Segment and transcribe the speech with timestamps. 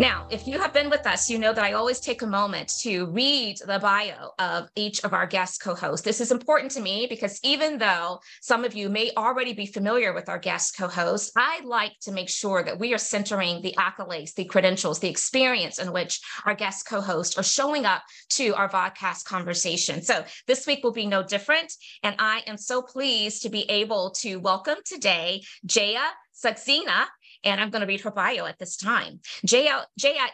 [0.00, 2.70] Now, if you have been with us, you know that I always take a moment
[2.80, 6.06] to read the bio of each of our guest co hosts.
[6.06, 10.14] This is important to me because even though some of you may already be familiar
[10.14, 13.74] with our guest co hosts, I like to make sure that we are centering the
[13.76, 18.54] accolades, the credentials, the experience in which our guest co hosts are showing up to
[18.54, 20.00] our vodcast conversation.
[20.00, 21.74] So this week will be no different.
[22.02, 27.04] And I am so pleased to be able to welcome today Jaya Saxena
[27.44, 29.20] and I'm going to read her bio at this time.
[29.44, 29.84] Jaya,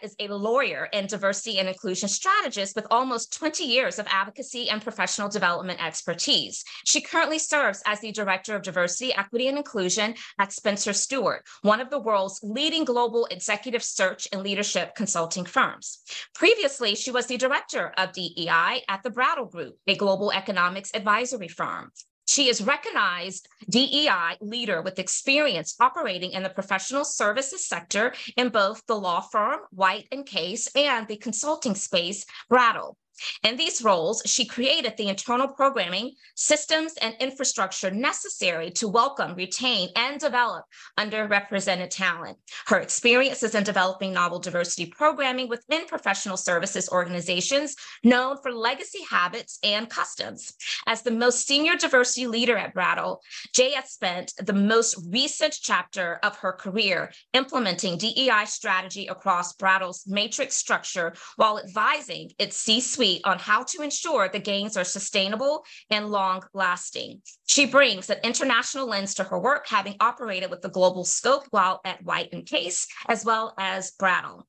[0.01, 4.81] is a lawyer and diversity and inclusion strategist with almost 20 years of advocacy and
[4.81, 6.63] professional development expertise.
[6.85, 11.81] She currently serves as the Director of Diversity, Equity, and Inclusion at Spencer Stuart, one
[11.81, 15.99] of the world's leading global executive search and leadership consulting firms.
[16.35, 21.47] Previously, she was the Director of DEI at the Brattle Group, a global economics advisory
[21.47, 21.91] firm.
[22.27, 28.85] She is recognized DEI leader with experience operating in the professional services sector in both
[28.85, 32.97] the law firm White and Case and the consulting space Brattle.
[33.43, 39.89] In these roles, she created the internal programming, systems, and infrastructure necessary to welcome, retain,
[39.95, 40.65] and develop
[40.99, 42.37] underrepresented talent.
[42.67, 49.59] Her experiences in developing novel diversity programming within professional services organizations known for legacy habits
[49.63, 50.53] and customs.
[50.85, 53.21] As the most senior diversity leader at Brattle,
[53.55, 60.55] JS spent the most recent chapter of her career implementing DEI strategy across Brattle's matrix
[60.55, 66.43] structure while advising its C-suite on how to ensure the gains are sustainable and long
[66.53, 67.21] lasting.
[67.47, 71.81] She brings an international lens to her work, having operated with the global scope while
[71.85, 74.47] at White and Case, as well as Brattle.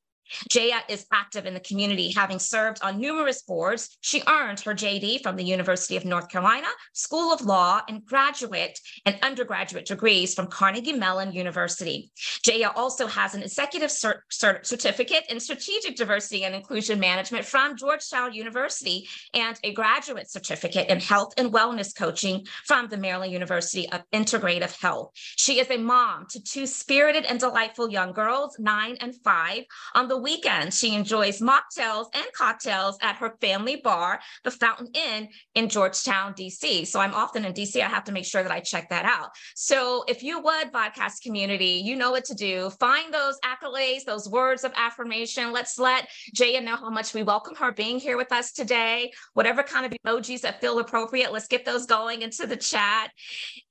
[0.51, 3.97] Jaya is active in the community, having served on numerous boards.
[4.01, 8.79] She earned her JD from the University of North Carolina School of Law and graduate
[9.07, 12.11] and undergraduate degrees from Carnegie Mellon University.
[12.45, 17.77] Jaya also has an executive cert- cert- certificate in strategic diversity and inclusion management from
[17.77, 23.89] Georgetown University and a graduate certificate in health and wellness coaching from the Maryland University
[23.91, 25.13] of Integrative Health.
[25.15, 30.09] She is a mom to two spirited and delightful young girls, nine and five, on
[30.09, 35.69] the weekend, she enjoys mocktails and cocktails at her family bar, the Fountain Inn in
[35.69, 36.87] Georgetown, DC.
[36.87, 37.81] So I'm often in DC.
[37.81, 39.31] I have to make sure that I check that out.
[39.55, 42.71] So if you would, podcast community, you know what to do.
[42.79, 45.53] Find those accolades, those words of affirmation.
[45.53, 49.11] Let's let Jaya know how much we welcome her being here with us today.
[49.35, 53.11] Whatever kind of emojis that feel appropriate, let's get those going into the chat.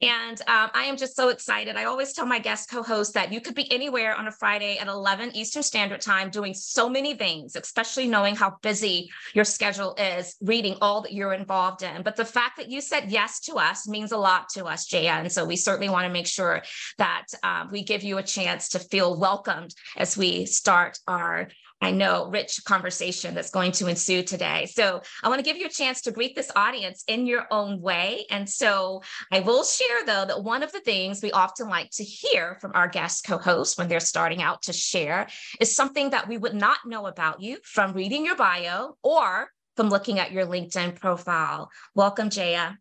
[0.02, 1.76] And um, I am just so excited.
[1.76, 4.78] I always tell my guest co host that you could be anywhere on a Friday
[4.78, 9.96] at 11 Eastern Standard Time doing so many things, especially knowing how busy your schedule
[9.96, 12.04] is, reading all that you're involved in.
[12.04, 15.20] But the fact that you said yes to us means a lot to us, Jaya.
[15.22, 16.62] And so we certainly want to make sure
[17.00, 21.48] that um, we give you a chance to feel welcomed as we start our
[21.80, 24.66] I know, rich conversation that's going to ensue today.
[24.66, 27.82] So I want to give you a chance to greet this audience in your own
[27.82, 28.26] way.
[28.32, 32.04] And so I will share, though, that one of the things we often like to
[32.04, 35.28] hear from our guest co hosts when they're starting out to share
[35.60, 39.90] is something that we would not know about you from reading your bio or from
[39.90, 41.70] looking at your LinkedIn profile.
[41.96, 42.78] Welcome, Jaya.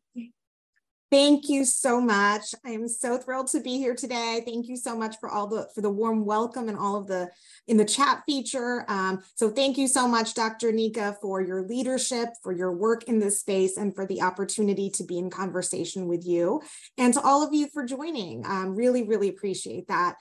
[1.13, 2.53] Thank you so much.
[2.65, 4.43] I am so thrilled to be here today.
[4.45, 7.31] Thank you so much for all the for the warm welcome and all of the
[7.69, 8.85] in the chat feature.
[8.89, 10.73] Um, so thank you so much, Dr.
[10.73, 15.05] Nika, for your leadership, for your work in this space, and for the opportunity to
[15.05, 16.61] be in conversation with you,
[16.99, 18.45] and to all of you for joining.
[18.45, 20.17] Um, really, really appreciate that.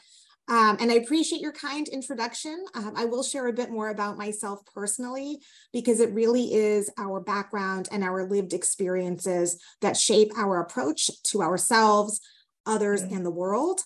[0.47, 2.63] Um, and I appreciate your kind introduction.
[2.75, 5.39] Um, I will share a bit more about myself personally
[5.73, 11.41] because it really is our background and our lived experiences that shape our approach to
[11.41, 12.21] ourselves,
[12.65, 13.15] others, mm-hmm.
[13.15, 13.81] and the world.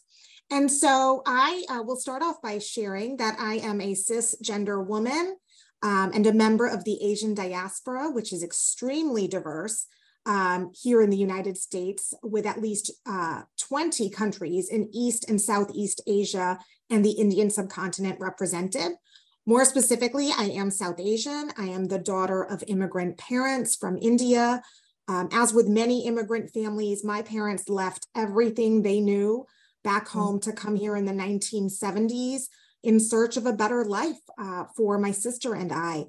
[0.51, 5.37] And so I uh, will start off by sharing that I am a cisgender woman
[5.81, 9.85] um, and a member of the Asian diaspora, which is extremely diverse
[10.29, 15.41] um, here in the United States with at least uh, 20 countries in East and
[15.41, 16.59] Southeast Asia
[16.91, 18.91] and the Indian subcontinent represented.
[19.47, 21.49] More specifically, I am South Asian.
[21.57, 24.61] I am the daughter of immigrant parents from India.
[25.07, 29.47] Um, as with many immigrant families, my parents left everything they knew
[29.83, 30.11] back mm.
[30.11, 32.43] home to come here in the 1970s
[32.83, 36.05] in search of a better life uh, for my sister and I.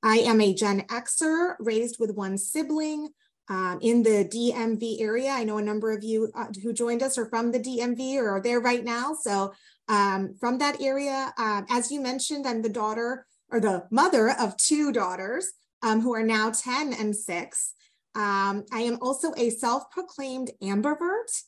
[0.00, 3.08] I am a Gen Xer raised with one sibling
[3.48, 5.30] um, in the DMV area.
[5.30, 8.30] I know a number of you uh, who joined us are from the DMV or
[8.30, 9.14] are there right now.
[9.14, 9.52] So
[9.88, 14.56] um, from that area, um, as you mentioned, I'm the daughter or the mother of
[14.56, 15.52] two daughters
[15.82, 17.74] um, who are now 10 and six.
[18.14, 21.42] Um, I am also a self-proclaimed ambivert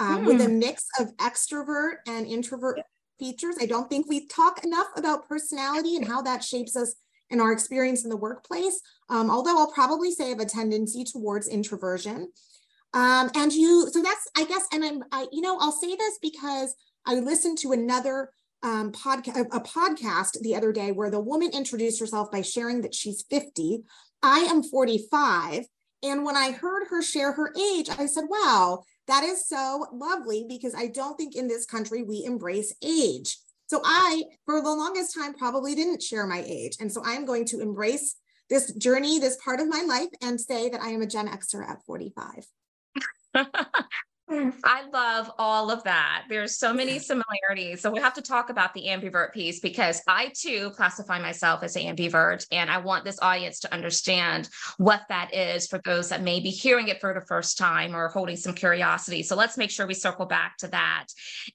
[0.00, 0.24] mm.
[0.24, 0.60] with a hmm.
[0.60, 2.80] mix of extrovert and introvert
[3.18, 3.56] features.
[3.60, 6.94] I don't think we talk enough about personality and how that shapes us
[7.30, 11.48] in our experience in the workplace, um, although I'll probably say have a tendency towards
[11.48, 12.30] introversion.
[12.92, 16.18] Um, and you, so that's, I guess, and I'm, I, you know, I'll say this
[16.22, 16.74] because
[17.06, 18.30] I listened to another
[18.62, 22.94] um, podcast, a podcast the other day where the woman introduced herself by sharing that
[22.94, 23.82] she's 50.
[24.22, 25.66] I am 45.
[26.02, 30.46] And when I heard her share her age, I said, wow, that is so lovely
[30.48, 33.38] because I don't think in this country we embrace age.
[33.66, 36.76] So I, for the longest time, probably didn't share my age.
[36.80, 38.16] And so I'm going to embrace
[38.50, 41.68] this journey, this part of my life, and say that I am a Gen Xer
[41.68, 42.46] at 45.
[44.30, 46.24] I love all of that.
[46.30, 47.82] There's so many similarities.
[47.82, 51.76] So we have to talk about the ambivert piece because I too classify myself as
[51.76, 52.46] an ambivert.
[52.50, 54.48] And I want this audience to understand
[54.78, 58.08] what that is for those that may be hearing it for the first time or
[58.08, 59.22] holding some curiosity.
[59.22, 61.06] So let's make sure we circle back to that.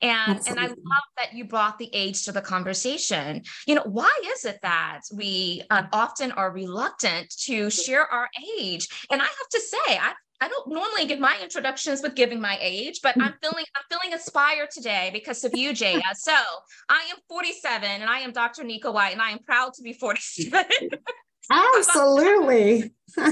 [0.01, 0.77] And, and I love
[1.17, 3.41] that you brought the age to the conversation.
[3.65, 8.29] You know, why is it that we uh, often are reluctant to share our
[8.59, 8.87] age?
[9.11, 12.57] And I have to say, I I don't normally give my introductions with giving my
[12.61, 16.01] age, but I'm feeling I'm feeling inspired today because of you, Jaya.
[16.15, 16.35] So
[16.89, 18.63] I am 47 and I am Dr.
[18.63, 20.65] Nika White, and I am proud to be 47.
[21.51, 22.93] Absolutely.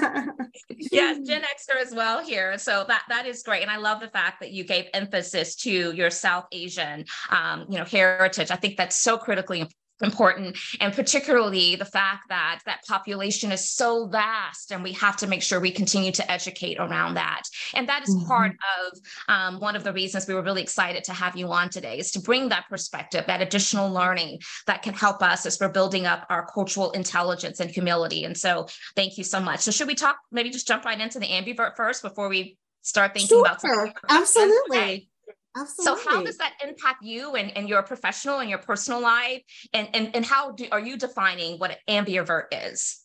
[0.92, 2.57] yes, Gen Xer as well here.
[2.57, 5.71] So that that is great, and I love the fact that you gave emphasis to
[5.94, 8.51] your South Asian, um, you know, heritage.
[8.51, 9.69] I think that's so critically
[10.02, 15.28] important and particularly the fact that that population is so vast and we have to
[15.28, 18.28] make sure we continue to educate around that and that is mm-hmm.
[18.28, 21.70] part of um, one of the reasons we were really excited to have you on
[21.70, 25.70] today is to bring that perspective that additional learning that can help us as we're
[25.70, 29.88] building up our cultural intelligence and humility and so thank you so much so should
[29.88, 33.42] we talk maybe just jump right into the ambivert first before we start thinking sure.
[33.42, 35.10] about absolutely.
[35.57, 36.04] Absolutely.
[36.04, 39.42] So how does that impact you and, and your professional and your personal life?
[39.74, 43.01] And, and, and how do, are you defining what an ambivert is?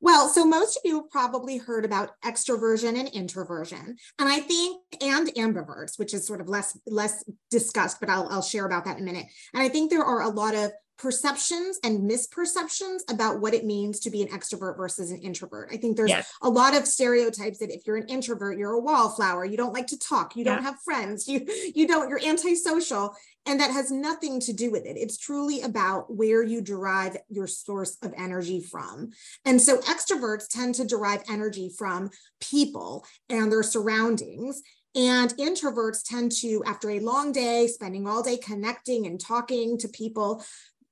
[0.00, 3.96] Well, so most of you have probably heard about extroversion and introversion.
[4.18, 8.42] And I think, and ambiverts, which is sort of less, less discussed, but I'll, I'll
[8.42, 9.26] share about that in a minute.
[9.54, 14.00] And I think there are a lot of perceptions and misperceptions about what it means
[14.00, 15.68] to be an extrovert versus an introvert.
[15.72, 16.32] I think there's yes.
[16.42, 19.86] a lot of stereotypes that if you're an introvert, you're a wallflower, you don't like
[19.88, 20.54] to talk, you yeah.
[20.54, 23.14] don't have friends, you you don't you're antisocial
[23.46, 24.96] and that has nothing to do with it.
[24.96, 29.10] It's truly about where you derive your source of energy from.
[29.44, 32.10] And so extroverts tend to derive energy from
[32.40, 34.62] people and their surroundings
[34.96, 39.88] and introverts tend to, after a long day, spending all day connecting and talking to
[39.88, 40.42] people,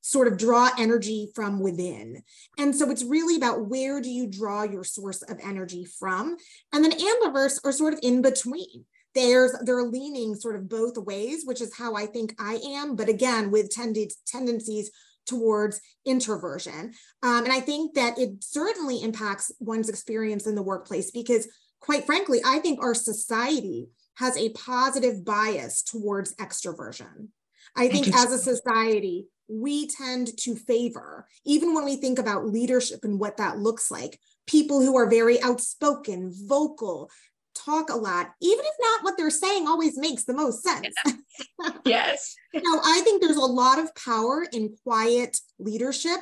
[0.07, 2.23] sort of draw energy from within.
[2.59, 6.37] And so it's really about where do you draw your source of energy from?
[6.75, 8.85] And then ambiverts are sort of in between.
[9.15, 13.09] There's they're leaning sort of both ways, which is how I think I am, but
[13.09, 14.91] again, with tended tendencies
[15.25, 16.93] towards introversion.
[17.23, 21.49] Um, and I think that it certainly impacts one's experience in the workplace because,
[21.81, 27.29] quite frankly, I think our society has a positive bias towards extroversion.
[27.75, 33.01] I think as a society, we tend to favor, even when we think about leadership
[33.03, 37.11] and what that looks like, people who are very outspoken, vocal,
[37.55, 40.95] talk a lot, even if not what they're saying always makes the most sense.
[41.85, 42.35] yes.
[42.53, 46.21] you know, I think there's a lot of power in quiet leadership.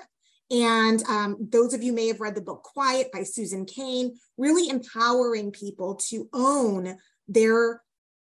[0.50, 4.68] And um, those of you may have read the book Quiet by Susan Cain, really
[4.68, 7.80] empowering people to own their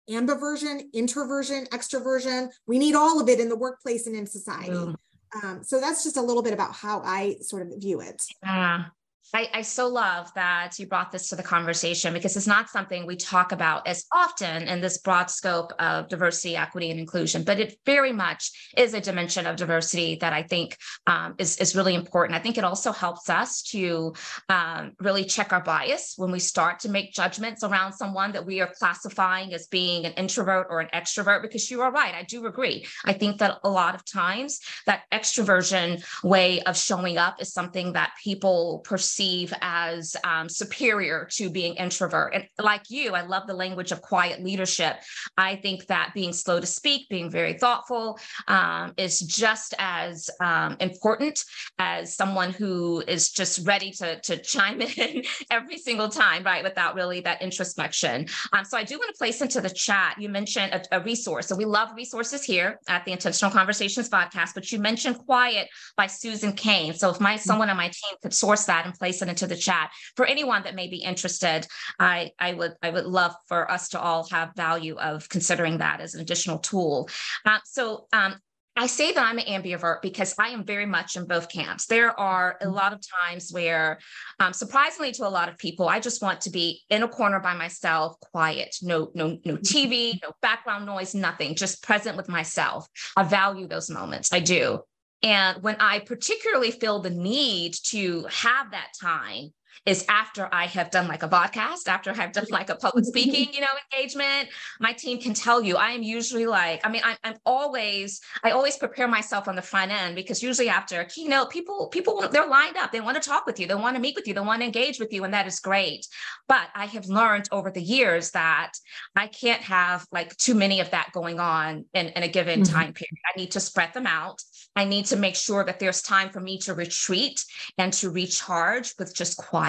[0.10, 2.50] ambiversion, introversion, extroversion.
[2.68, 4.72] We need all of it in the workplace and in society.
[4.72, 4.96] Mm.
[5.44, 8.24] Um, so that's just a little bit about how I sort of view it.
[8.44, 8.86] Yeah.
[9.34, 13.06] I, I, so love that you brought this to the conversation because it's not something
[13.06, 17.60] we talk about as often in this broad scope of diversity, equity, and inclusion, but
[17.60, 20.78] it very much is a dimension of diversity that I think
[21.08, 22.38] um, is, is really important.
[22.38, 24.14] I think it also helps us to
[24.48, 28.62] um, really check our bias when we start to make judgments around someone that we
[28.62, 32.14] are classifying as being an introvert or an extrovert, because you are right.
[32.14, 32.86] I do agree.
[33.04, 37.94] I think that a lot of times that extroversion way of showing up is something
[37.94, 42.34] that people perceive perceive as um, superior to being introvert.
[42.34, 44.98] And like you, I love the language of quiet leadership.
[45.38, 48.20] I think that being slow to speak, being very thoughtful,
[48.50, 51.46] um, is just as um, important
[51.80, 56.96] as someone who is just ready to, to chime in every single time, right, without
[56.96, 58.28] really that introspection.
[58.52, 61.48] Um, so I do want to place into the chat, you mentioned a, a resource.
[61.48, 66.08] So we love resources here at the Intentional Conversations podcast, but you mentioned Quiet by
[66.08, 66.94] Susan Cain.
[66.94, 69.56] So if my someone on my team could source that and place it into the
[69.56, 71.68] chat for anyone that may be interested,
[72.00, 76.02] I, I would I would love for us to all have value of considering that
[76.02, 77.10] as an additional tool.
[77.46, 78.36] Uh, so um,
[78.78, 81.86] I say that I'm an ambivert because I am very much in both camps.
[81.86, 84.00] There are a lot of times where,
[84.42, 87.40] um, surprisingly to a lot of people, I just want to be in a corner
[87.40, 90.18] by myself, quiet, no, no, no TV, mm-hmm.
[90.24, 92.86] no background noise, nothing, just present with myself.
[93.16, 94.34] I value those moments.
[94.34, 94.82] I do.
[95.24, 99.54] And when I particularly feel the need to have that time,
[99.86, 103.54] is after I have done like a podcast, after I've done like a public speaking,
[103.54, 104.50] you know, engagement.
[104.80, 108.52] My team can tell you I am usually like, I mean, I, I'm always, I
[108.52, 112.48] always prepare myself on the front end because usually after a keynote, people, people, they're
[112.48, 112.92] lined up.
[112.92, 113.68] They want to talk with you.
[113.68, 114.34] They want to meet with you.
[114.34, 115.24] They want to engage with you.
[115.24, 116.08] And that is great.
[116.48, 118.72] But I have learned over the years that
[119.16, 122.74] I can't have like too many of that going on in, in a given mm-hmm.
[122.74, 123.20] time period.
[123.34, 124.42] I need to spread them out.
[124.76, 127.44] I need to make sure that there's time for me to retreat
[127.78, 129.65] and to recharge with just quiet.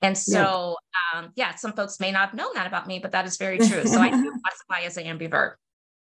[0.00, 0.76] And so,
[1.14, 3.36] yeah, um, yeah some folks may not have known that about me, but that is
[3.36, 3.84] very true.
[3.86, 5.54] So I do classify as an ambivert.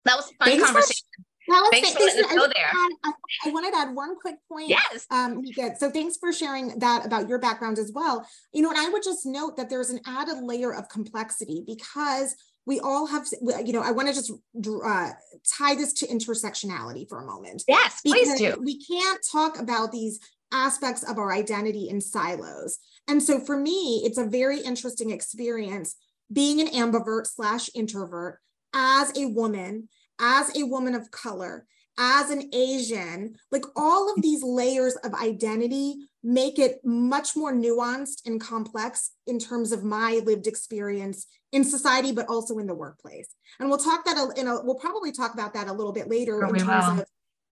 [0.05, 1.05] That was a fun Thanks conversation.
[1.17, 1.23] For-
[1.71, 2.71] thanks for letting us go there.
[3.03, 3.11] I,
[3.45, 4.69] I, wanted to add one quick point.
[4.69, 5.05] Yes.
[5.11, 5.43] Um.
[5.77, 8.27] So thanks for sharing that about your background as well.
[8.51, 12.35] You know, and I would just note that there's an added layer of complexity because
[12.65, 13.27] we all have,
[13.63, 15.09] you know, I want to just uh,
[15.57, 17.63] tie this to intersectionality for a moment.
[17.67, 18.55] Yes, please do.
[18.59, 20.19] We can't talk about these
[20.51, 22.79] aspects of our identity in silos.
[23.07, 25.95] And so for me, it's a very interesting experience
[26.31, 28.39] being an ambivert slash introvert
[28.73, 31.65] as a woman, as a woman of color,
[31.97, 38.25] as an Asian, like all of these layers of identity make it much more nuanced
[38.25, 43.27] and complex in terms of my lived experience in society, but also in the workplace.
[43.59, 46.43] And we'll talk that in a, we'll probably talk about that a little bit later
[46.43, 46.99] oh, in terms will.
[47.01, 47.05] of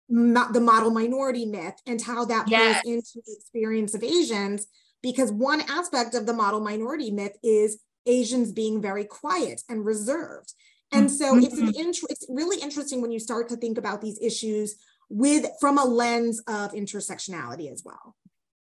[0.08, 2.82] the model minority myth and how that yes.
[2.82, 4.66] plays into the experience of Asians.
[5.02, 10.52] Because one aspect of the model minority myth is Asians being very quiet and reserved.
[10.90, 11.44] And so mm-hmm.
[11.44, 14.74] it's an int- it's really interesting when you start to think about these issues
[15.10, 18.16] with from a lens of intersectionality as well.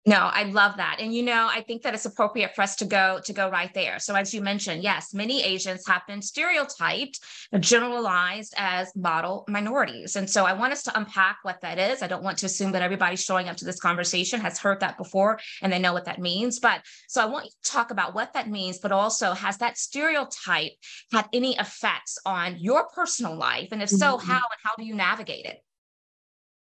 [0.05, 0.97] No, I love that.
[0.99, 3.73] And you know, I think that it's appropriate for us to go to go right
[3.73, 3.99] there.
[3.99, 7.19] So as you mentioned, yes, many Asians have been stereotyped,
[7.59, 10.15] generalized as model minorities.
[10.15, 12.01] And so I want us to unpack what that is.
[12.01, 14.97] I don't want to assume that everybody showing up to this conversation has heard that
[14.97, 16.59] before and they know what that means.
[16.59, 19.77] But so I want you to talk about what that means, but also has that
[19.77, 20.71] stereotype
[21.11, 23.67] had any effects on your personal life?
[23.73, 24.31] And if so, mm-hmm.
[24.31, 25.61] how and how do you navigate it?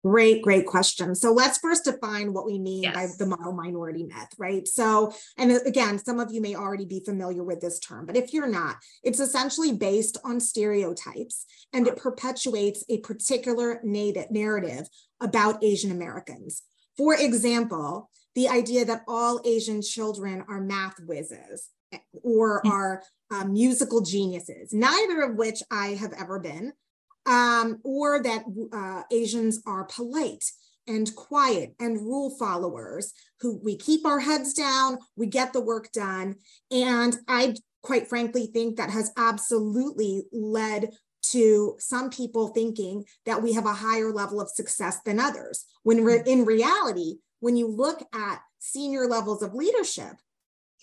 [0.03, 1.13] Great, great question.
[1.13, 2.95] So let's first define what we mean yes.
[2.95, 4.67] by the model minority myth, right?
[4.67, 8.33] So, and again, some of you may already be familiar with this term, but if
[8.33, 14.87] you're not, it's essentially based on stereotypes and it perpetuates a particular native narrative
[15.19, 16.63] about Asian Americans.
[16.97, 22.71] For example, the idea that all Asian children are math whizzes eh, or mm.
[22.71, 26.73] are um, musical geniuses, neither of which I have ever been
[27.25, 30.45] um, or that uh, Asians are polite
[30.87, 35.91] and quiet and rule followers who we keep our heads down, we get the work
[35.91, 36.35] done.
[36.71, 40.91] And I quite frankly think that has absolutely led
[41.23, 45.65] to some people thinking that we have a higher level of success than others.
[45.83, 50.13] When re- in reality, when you look at senior levels of leadership,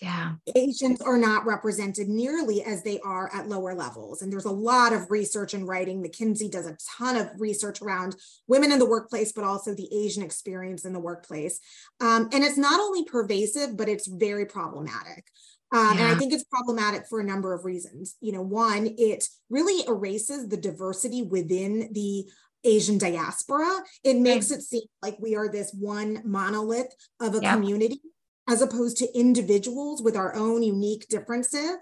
[0.01, 0.33] yeah.
[0.55, 4.93] Asians are not represented nearly as they are at lower levels and there's a lot
[4.93, 6.01] of research and writing.
[6.01, 8.15] McKinsey does a ton of research around
[8.47, 11.59] women in the workplace but also the asian experience in the workplace.
[11.99, 15.25] Um, and it's not only pervasive but it's very problematic.
[15.71, 16.03] Um, yeah.
[16.03, 18.15] And I think it's problematic for a number of reasons.
[18.21, 22.25] You know, one, it really erases the diversity within the
[22.63, 23.69] Asian diaspora.
[24.03, 28.01] It makes it seem like we are this one monolith of a community
[28.49, 31.77] as opposed to individuals with our own unique differences.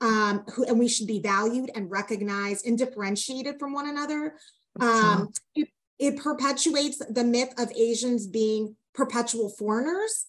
[0.00, 4.34] Um, who, and we should be valued and recognized and differentiated from one another.
[4.80, 5.68] Um, it,
[6.00, 10.26] it, perpetuates the myth of Asians being perpetual foreigners.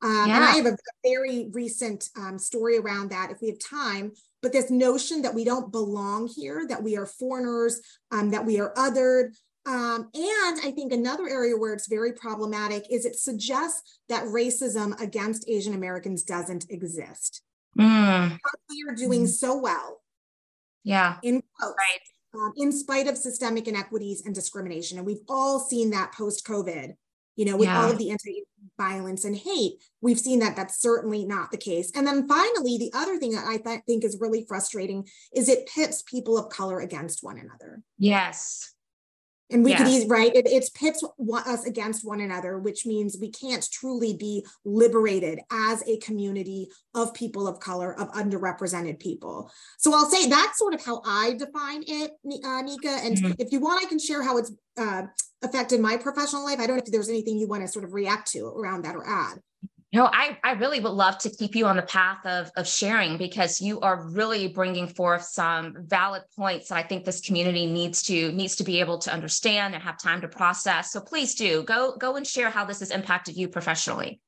[0.00, 0.36] Um, yeah.
[0.36, 4.12] And I have a very recent um, story around that if we have time.
[4.42, 7.80] But this notion that we don't belong here, that we are foreigners,
[8.12, 9.34] um, that we are othered,
[9.66, 14.98] Um, and I think another area where it's very problematic is it suggests that racism
[15.00, 17.42] against Asian Americans doesn't exist.
[17.78, 18.38] Mm.
[18.70, 19.28] We are doing mm.
[19.28, 20.00] so well.
[20.84, 21.16] Yeah.
[21.24, 22.40] In quotes, right.
[22.40, 24.98] Um, in spite of systemic inequities and discrimination.
[24.98, 26.94] And we've all seen that post COVID,
[27.34, 27.82] you know, with yeah.
[27.82, 28.44] all of the anti
[28.78, 29.82] violence and hate.
[30.00, 31.90] We've seen that that's certainly not the case.
[31.94, 35.68] And then finally, the other thing that I th- think is really frustrating is it
[35.74, 37.82] pits people of color against one another.
[37.98, 38.74] Yes.
[39.50, 40.34] And we could easily, right?
[40.34, 41.04] It, it's pits
[41.46, 47.14] us against one another, which means we can't truly be liberated as a community of
[47.14, 49.50] people of color, of underrepresented people.
[49.78, 52.12] So I'll say that's sort of how I define it,
[52.44, 52.90] uh, Nika.
[52.90, 53.32] And mm-hmm.
[53.38, 55.02] if you want, I can share how it's uh,
[55.42, 56.58] affected my professional life.
[56.58, 58.96] I don't know if there's anything you want to sort of react to around that
[58.96, 59.38] or add.
[59.92, 63.16] No, I, I really would love to keep you on the path of, of sharing
[63.16, 68.02] because you are really bringing forth some valid points that I think this community needs
[68.04, 70.92] to needs to be able to understand and have time to process.
[70.92, 74.20] So please do go go and share how this has impacted you professionally.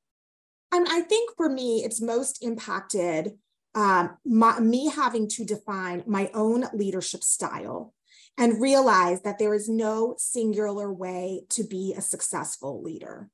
[0.70, 3.32] And I think for me, it's most impacted
[3.74, 7.94] um, my, me having to define my own leadership style
[8.36, 13.28] and realize that there is no singular way to be a successful leader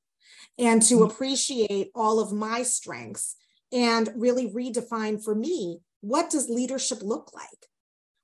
[0.57, 1.11] and to mm-hmm.
[1.11, 3.35] appreciate all of my strengths
[3.71, 7.67] and really redefine for me what does leadership look like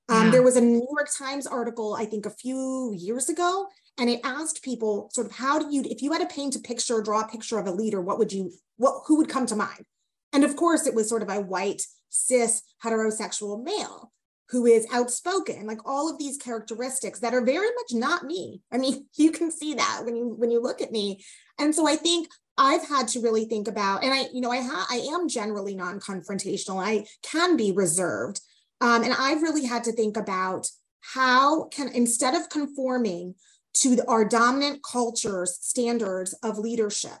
[0.08, 4.10] um, There was a New York Times article, I think a few years ago, and
[4.10, 7.00] it asked people sort of how do you, if you had to paint a picture,
[7.00, 9.84] draw a picture of a leader, what would you, what, who would come to mind?
[10.32, 14.12] And of course, it was sort of a white, cis, heterosexual male
[14.50, 18.60] who is outspoken, like all of these characteristics that are very much not me.
[18.70, 21.24] I mean, you can see that when you when you look at me.
[21.62, 22.28] And so I think
[22.58, 25.74] I've had to really think about, and I, you know, I ha- I am generally
[25.74, 26.84] non-confrontational.
[26.84, 28.40] I can be reserved,
[28.80, 30.68] um, and I've really had to think about
[31.00, 33.36] how can instead of conforming
[33.74, 37.18] to the, our dominant culture's standards of leadership,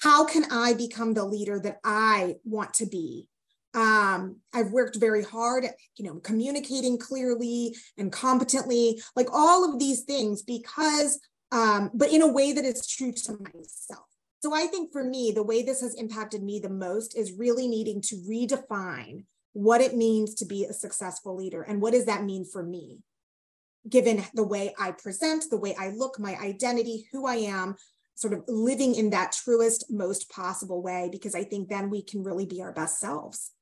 [0.00, 3.28] how can I become the leader that I want to be?
[3.74, 9.78] Um, I've worked very hard at, you know, communicating clearly and competently, like all of
[9.78, 11.20] these things, because
[11.52, 14.06] um, but in a way that is true to myself.
[14.40, 17.66] So I think for me, the way this has impacted me the most is really
[17.66, 22.22] needing to redefine what it means to be a successful leader and what does that
[22.22, 23.00] mean for me,
[23.88, 27.74] given the way I present, the way I look, my identity, who I am,
[28.14, 32.22] sort of living in that truest, most possible way, because I think then we can
[32.22, 33.52] really be our best selves.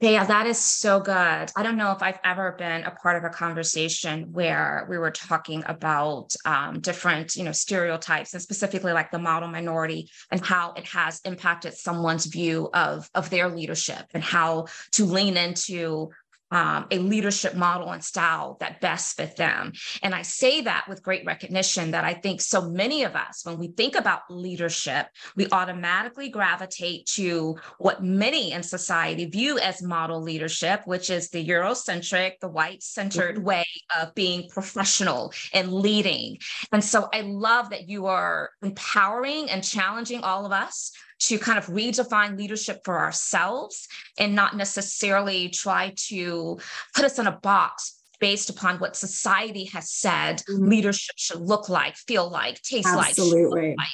[0.00, 1.12] Yeah, that is so good.
[1.56, 5.10] I don't know if I've ever been a part of a conversation where we were
[5.10, 10.72] talking about um, different, you know, stereotypes and specifically like the model minority and how
[10.74, 16.10] it has impacted someone's view of of their leadership and how to lean into
[16.50, 19.72] um, a leadership model and style that best fit them.
[20.02, 23.58] And I say that with great recognition that I think so many of us, when
[23.58, 25.06] we think about leadership,
[25.36, 31.46] we automatically gravitate to what many in society view as model leadership, which is the
[31.46, 33.44] Eurocentric, the white centered mm-hmm.
[33.44, 33.66] way
[34.00, 36.38] of being professional and leading.
[36.72, 41.58] And so I love that you are empowering and challenging all of us to kind
[41.58, 46.58] of redefine leadership for ourselves and not necessarily try to
[46.94, 50.68] put us in a box based upon what society has said mm-hmm.
[50.68, 53.74] leadership should look like, feel like, taste Absolutely.
[53.76, 53.88] like.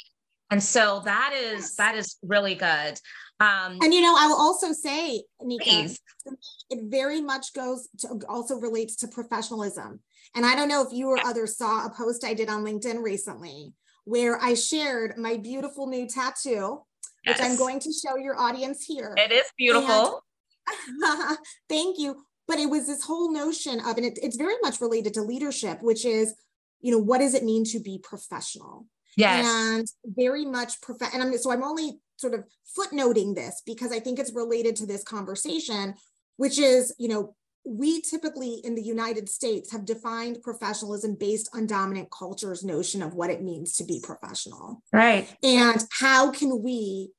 [0.50, 1.76] And so that is yes.
[1.76, 2.98] that is really good.
[3.40, 5.88] Um, and you know, I will also say, Nika,
[6.70, 10.00] it very much goes to also relates to professionalism.
[10.36, 13.02] And I don't know if you or others saw a post I did on LinkedIn
[13.02, 13.72] recently
[14.04, 16.82] where I shared my beautiful new tattoo
[17.24, 17.38] yes.
[17.38, 19.14] which I'm going to show your audience here.
[19.16, 20.22] It is beautiful.
[20.86, 22.24] And, thank you.
[22.46, 25.78] But it was this whole notion of, and it, it's very much related to leadership,
[25.82, 26.34] which is,
[26.80, 28.86] you know, what does it mean to be professional?
[29.16, 29.46] Yes.
[29.46, 32.44] And very much prof- and I'm so I'm only sort of
[32.76, 35.94] footnoting this because I think it's related to this conversation,
[36.36, 37.34] which is, you know,
[37.64, 43.14] we typically in the United States have defined professionalism based on dominant culture's notion of
[43.14, 44.82] what it means to be professional.
[44.92, 45.28] Right.
[45.42, 47.10] And how can we,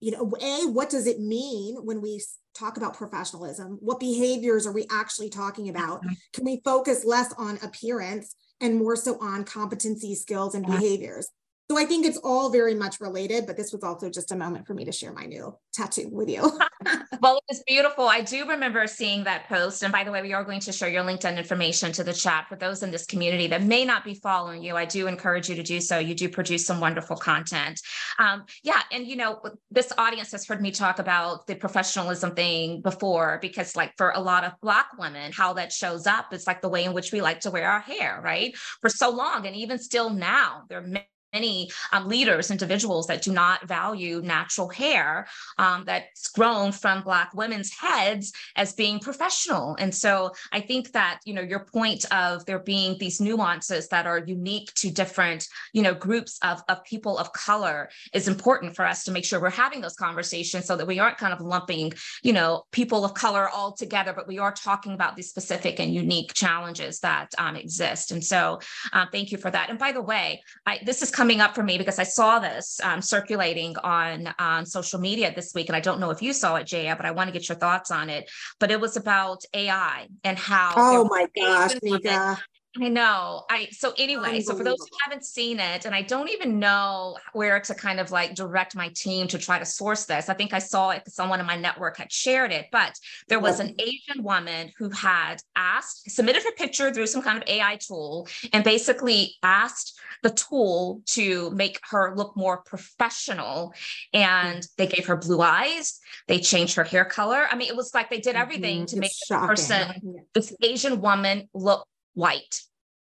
[0.00, 2.20] you know, A, what does it mean when we
[2.54, 3.78] talk about professionalism?
[3.80, 6.00] What behaviors are we actually talking about?
[6.00, 6.12] Mm-hmm.
[6.34, 11.28] Can we focus less on appearance and more so on competency, skills, and behaviors?
[11.70, 14.66] So I think it's all very much related, but this was also just a moment
[14.66, 16.58] for me to share my new tattoo with you.
[17.20, 18.08] well, it was beautiful.
[18.08, 19.82] I do remember seeing that post.
[19.82, 22.48] And by the way, we are going to share your LinkedIn information to the chat
[22.48, 24.76] for those in this community that may not be following you.
[24.76, 25.98] I do encourage you to do so.
[25.98, 27.80] You do produce some wonderful content.
[28.18, 28.82] Um, yeah.
[28.90, 33.76] And, you know, this audience has heard me talk about the professionalism thing before, because,
[33.76, 36.84] like, for a lot of Black women, how that shows up is like the way
[36.84, 38.56] in which we like to wear our hair, right?
[38.80, 39.46] For so long.
[39.46, 44.68] And even still now, there are many um, leaders, individuals that do not value natural
[44.68, 45.26] hair
[45.58, 49.76] um, that's grown from Black women's heads as being professional.
[49.78, 54.06] And so I think that, you know, your point of there being these nuances that
[54.06, 58.84] are unique to different, you know, groups of, of people of color is important for
[58.84, 61.92] us to make sure we're having those conversations so that we aren't kind of lumping,
[62.22, 65.94] you know, people of color all together, but we are talking about these specific and
[65.94, 68.12] unique challenges that um, exist.
[68.12, 68.60] And so
[68.92, 69.70] uh, thank you for that.
[69.70, 72.80] And by the way, I, this is coming up for me because I saw this
[72.82, 76.56] um, circulating on on social media this week, and I don't know if you saw
[76.56, 78.30] it, Jaya, but I want to get your thoughts on it.
[78.58, 80.72] But it was about AI and how.
[80.78, 82.38] Oh my gosh, Nika.
[82.78, 83.42] I know.
[83.50, 87.16] I so anyway, so for those who haven't seen it, and I don't even know
[87.32, 90.28] where to kind of like direct my team to try to source this.
[90.28, 92.96] I think I saw it someone in my network had shared it, but
[93.28, 97.48] there was an Asian woman who had asked, submitted her picture through some kind of
[97.48, 103.74] AI tool, and basically asked the tool to make her look more professional.
[104.12, 107.48] And they gave her blue eyes, they changed her hair color.
[107.50, 108.94] I mean, it was like they did everything mm-hmm.
[108.94, 112.62] to make the person, this Asian woman, look white.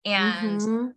[0.04, 0.88] And mm-hmm.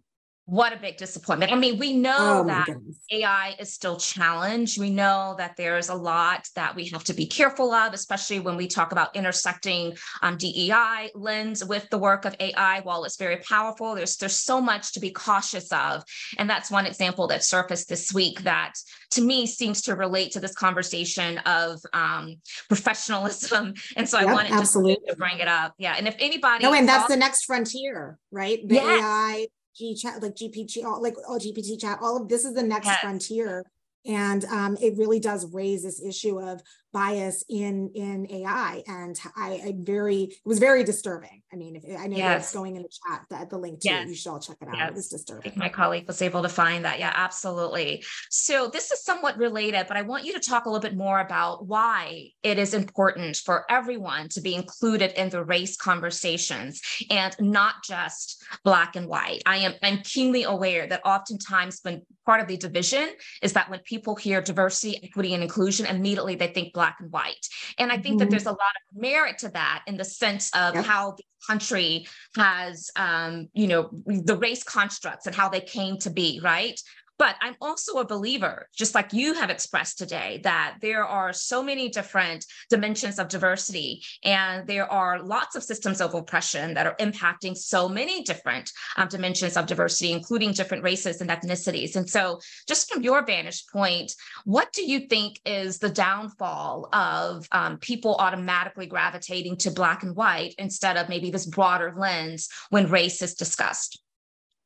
[0.45, 1.53] What a big disappointment.
[1.53, 2.67] I mean, we know oh that
[3.11, 4.77] AI is still challenged.
[4.77, 8.57] We know that there's a lot that we have to be careful of, especially when
[8.57, 12.81] we talk about intersecting um, DEI lens with the work of AI.
[12.81, 16.03] While it's very powerful, there's there's so much to be cautious of.
[16.37, 18.73] And that's one example that surfaced this week that
[19.11, 22.35] to me seems to relate to this conversation of um,
[22.67, 23.73] professionalism.
[23.95, 25.05] And so yep, I wanted absolutely.
[25.09, 25.73] to bring it up.
[25.77, 25.95] Yeah.
[25.97, 26.63] And if anybody.
[26.63, 28.59] No, and that's the next frontier, right?
[28.67, 29.01] The yes.
[29.03, 32.63] AI, G chat, like GPT, all, like all GPT chat, all of this is the
[32.63, 32.99] next yes.
[32.99, 33.65] frontier.
[34.05, 36.61] And um, it really does raise this issue of
[36.93, 41.41] bias in in AI, and I, I very it was very disturbing.
[41.51, 42.45] I mean, if, I know yes.
[42.45, 44.05] it's going in the chat, the, the link to yes.
[44.05, 44.09] it.
[44.09, 44.77] You should all check it out.
[44.77, 44.89] Yes.
[44.89, 45.53] It was disturbing.
[45.55, 46.99] My colleague was able to find that.
[46.99, 48.03] Yeah, absolutely.
[48.29, 51.19] So this is somewhat related, but I want you to talk a little bit more
[51.19, 57.35] about why it is important for everyone to be included in the race conversations and
[57.39, 59.41] not just black and white.
[59.45, 63.09] I am I'm keenly aware that oftentimes when part of the division
[63.41, 67.11] is that when people hear diversity, equity, and inclusion, immediately they think black black and
[67.11, 67.47] white.
[67.77, 68.17] And I think mm-hmm.
[68.17, 70.83] that there's a lot of merit to that in the sense of yep.
[70.83, 76.09] how the country has, um, you know, the race constructs and how they came to
[76.09, 76.77] be, right?
[77.19, 81.61] But I'm also a believer, just like you have expressed today, that there are so
[81.61, 86.95] many different dimensions of diversity, and there are lots of systems of oppression that are
[86.99, 91.95] impacting so many different um, dimensions of diversity, including different races and ethnicities.
[91.95, 97.47] And so, just from your vantage point, what do you think is the downfall of
[97.51, 102.89] um, people automatically gravitating to Black and white instead of maybe this broader lens when
[102.89, 104.01] race is discussed?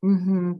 [0.04, 0.54] Mm-hmm.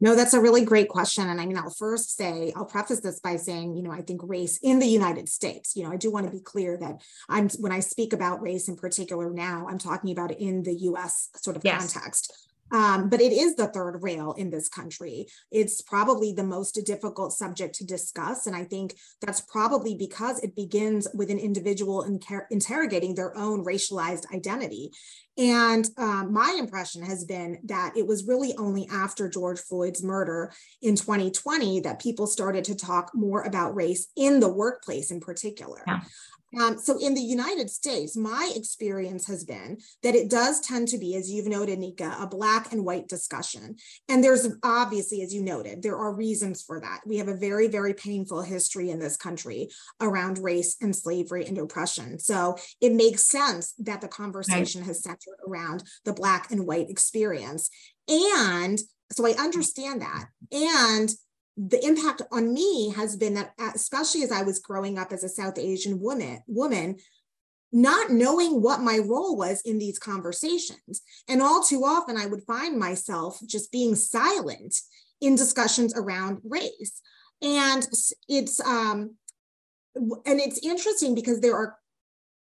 [0.00, 1.28] No, that's a really great question.
[1.28, 4.20] And I mean, I'll first say, I'll preface this by saying, you know, I think
[4.22, 7.48] race in the United States, you know, I do want to be clear that I'm,
[7.58, 11.30] when I speak about race in particular now, I'm talking about it in the US
[11.36, 11.92] sort of yes.
[11.92, 12.47] context.
[12.70, 15.26] Um, but it is the third rail in this country.
[15.50, 18.46] It's probably the most difficult subject to discuss.
[18.46, 23.64] And I think that's probably because it begins with an individual inter- interrogating their own
[23.64, 24.90] racialized identity.
[25.36, 30.52] And um, my impression has been that it was really only after George Floyd's murder
[30.82, 35.82] in 2020 that people started to talk more about race in the workplace in particular.
[35.86, 36.00] Yeah.
[36.58, 40.98] Um, so in the United States, my experience has been that it does tend to
[40.98, 43.76] be, as you've noted, Nika, a black and white discussion.
[44.08, 47.00] And there's obviously, as you noted, there are reasons for that.
[47.06, 49.68] We have a very, very painful history in this country
[50.00, 52.18] around race and slavery and oppression.
[52.18, 54.88] So it makes sense that the conversation right.
[54.88, 57.68] has centered around the black and white experience.
[58.08, 58.78] And
[59.12, 60.26] so I understand that.
[60.52, 61.10] And
[61.60, 65.28] the impact on me has been that especially as i was growing up as a
[65.28, 66.96] south asian woman woman
[67.72, 71.02] not knowing what my role was in these conversations.
[71.28, 74.80] And all too often i would find myself just being silent
[75.20, 77.00] in discussions around race.
[77.42, 77.86] And
[78.28, 79.16] it's um
[79.94, 81.76] and it's interesting because there are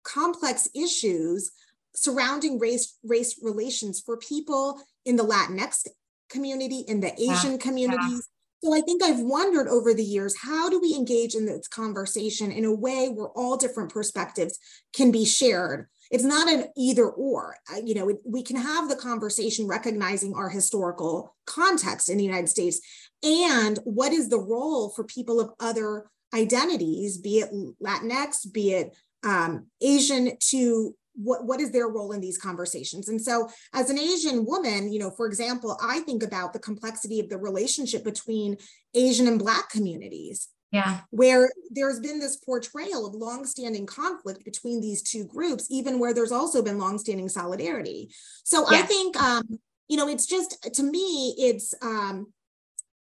[0.02, 1.50] complex issues
[1.94, 5.86] surrounding race race relations for people in the latinx
[6.28, 8.28] community in the asian yeah, communities
[8.64, 12.50] So I think I've wondered over the years, how do we engage in this conversation
[12.50, 14.58] in a way where all different perspectives
[14.94, 15.86] can be shared?
[16.10, 17.56] It's not an either or.
[17.84, 22.80] You know, we can have the conversation recognizing our historical context in the United States
[23.22, 27.50] and what is the role for people of other identities, be it
[27.82, 33.08] Latinx, be it um, Asian, to what, what is their role in these conversations?
[33.08, 37.20] And so, as an Asian woman, you know, for example, I think about the complexity
[37.20, 38.56] of the relationship between
[38.94, 40.48] Asian and Black communities.
[40.72, 41.02] Yeah.
[41.10, 46.32] Where there's been this portrayal of longstanding conflict between these two groups, even where there's
[46.32, 48.10] also been longstanding solidarity.
[48.42, 48.66] So.
[48.68, 52.32] I think, um, you know, it's just to me, it's um,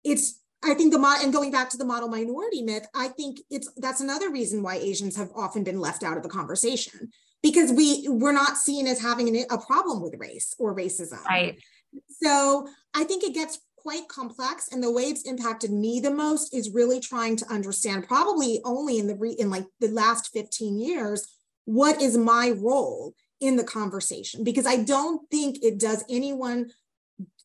[0.03, 3.41] it's I think the mod and going back to the model minority myth, I think
[3.51, 7.11] it's that's another reason why Asians have often been left out of the conversation
[7.45, 11.23] because we we're not seen as having an, a problem with race or racism.
[11.27, 11.63] Right.
[12.23, 16.55] So I think it gets quite complex, and the way it's impacted me the most
[16.55, 20.79] is really trying to understand, probably only in the re, in like the last fifteen
[20.79, 21.29] years,
[21.67, 26.71] what is my role in the conversation because I don't think it does anyone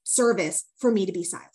[0.03, 1.49] service for me to be silent.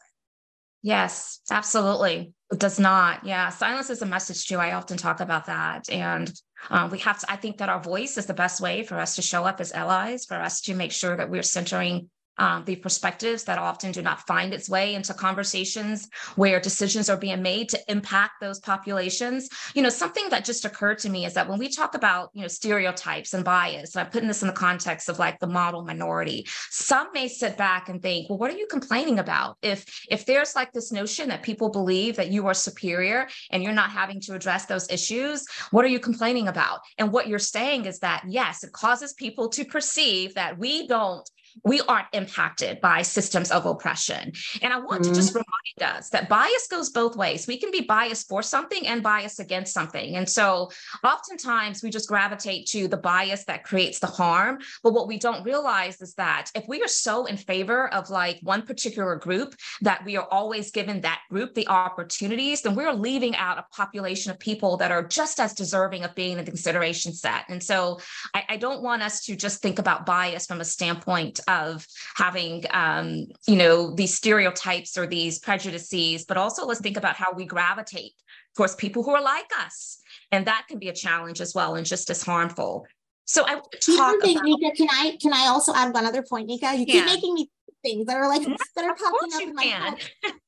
[0.82, 2.34] Yes, absolutely.
[2.52, 3.24] It does not.
[3.24, 3.48] Yeah.
[3.48, 4.58] Silence is a message too.
[4.58, 5.88] I often talk about that.
[5.88, 6.30] And
[6.70, 9.16] um, we have to, I think that our voice is the best way for us
[9.16, 12.76] to show up as allies, for us to make sure that we're centering um, the
[12.76, 17.68] perspectives that often do not find its way into conversations where decisions are being made
[17.70, 19.48] to impact those populations.
[19.74, 22.42] You know, something that just occurred to me is that when we talk about, you
[22.42, 25.84] know, stereotypes and bias, and I'm putting this in the context of like the model
[25.84, 29.56] minority, some may sit back and think, well, what are you complaining about?
[29.62, 33.72] If if there's like this notion that people believe that you are superior and you're
[33.72, 36.80] not having to address those issues, what are you complaining about?
[36.98, 41.28] And what you're saying is that yes, it causes people to perceive that we don't
[41.62, 44.32] we aren't impacted by systems of oppression.
[44.62, 45.12] And I want mm-hmm.
[45.12, 47.46] to just remind us that bias goes both ways.
[47.46, 50.16] We can be biased for something and biased against something.
[50.16, 50.70] And so
[51.04, 54.58] oftentimes we just gravitate to the bias that creates the harm.
[54.82, 58.38] But what we don't realize is that if we are so in favor of like
[58.42, 63.36] one particular group that we are always given that group the opportunities, then we're leaving
[63.36, 67.12] out a population of people that are just as deserving of being in the consideration
[67.12, 67.44] set.
[67.48, 68.00] And so
[68.34, 72.64] I, I don't want us to just think about bias from a standpoint of having
[72.72, 77.44] um, you know these stereotypes or these prejudices but also let's think about how we
[77.44, 78.12] gravitate
[78.56, 79.98] towards people who are like us.
[80.32, 82.86] And that can be a challenge as well and just as harmful.
[83.26, 86.74] So i talk about- Nika, can i can i also add one other point nika
[86.74, 87.50] you keep making me
[87.82, 88.42] things that are like
[88.76, 89.94] that are popping up in my head.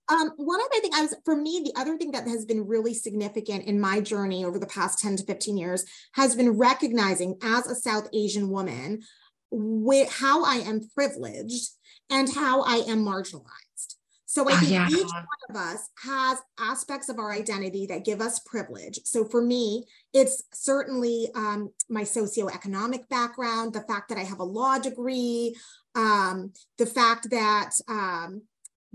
[0.09, 2.95] Um, one other thing I was for me, the other thing that has been really
[2.95, 7.67] significant in my journey over the past 10 to 15 years has been recognizing as
[7.67, 9.03] a South Asian woman
[9.51, 11.71] with how I am privileged
[12.11, 13.97] and how I am marginalized.
[14.27, 14.89] So I ah, think yeah.
[14.91, 19.01] each one of us has aspects of our identity that give us privilege.
[19.05, 24.45] So for me, it's certainly um, my socioeconomic background, the fact that I have a
[24.45, 25.57] law degree,
[25.95, 28.43] um, the fact that um,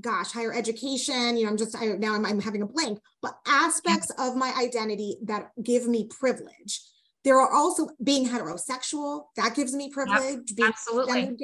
[0.02, 3.38] gosh, higher education, you know, I'm just, I, now I'm, I'm having a blank, but
[3.48, 6.82] aspects of my identity that give me privilege.
[7.24, 10.52] There are also being heterosexual, that gives me privilege.
[10.56, 11.38] Yep, absolutely.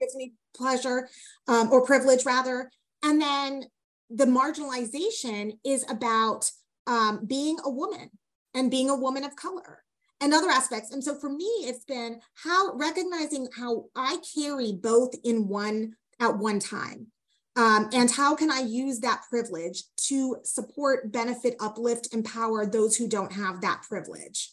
[0.00, 1.08] Gives me pleasure
[1.48, 2.70] um, or privilege rather.
[3.02, 3.64] And then
[4.10, 6.50] the marginalization is about
[6.86, 8.10] um, being a woman
[8.54, 9.82] and being a woman of color
[10.20, 10.92] and other aspects.
[10.92, 16.38] And so for me, it's been how recognizing how I carry both in one at
[16.38, 17.08] one time.
[17.56, 23.08] Um, and how can I use that privilege to support, benefit, uplift, empower those who
[23.08, 24.50] don't have that privilege?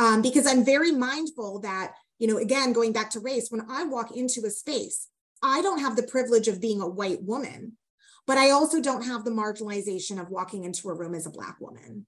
[0.00, 3.84] Um, because I'm very mindful that, you know, again, going back to race, when I
[3.84, 5.08] walk into a space,
[5.42, 7.76] I don't have the privilege of being a white woman,
[8.26, 11.60] but I also don't have the marginalization of walking into a room as a Black
[11.60, 12.06] woman.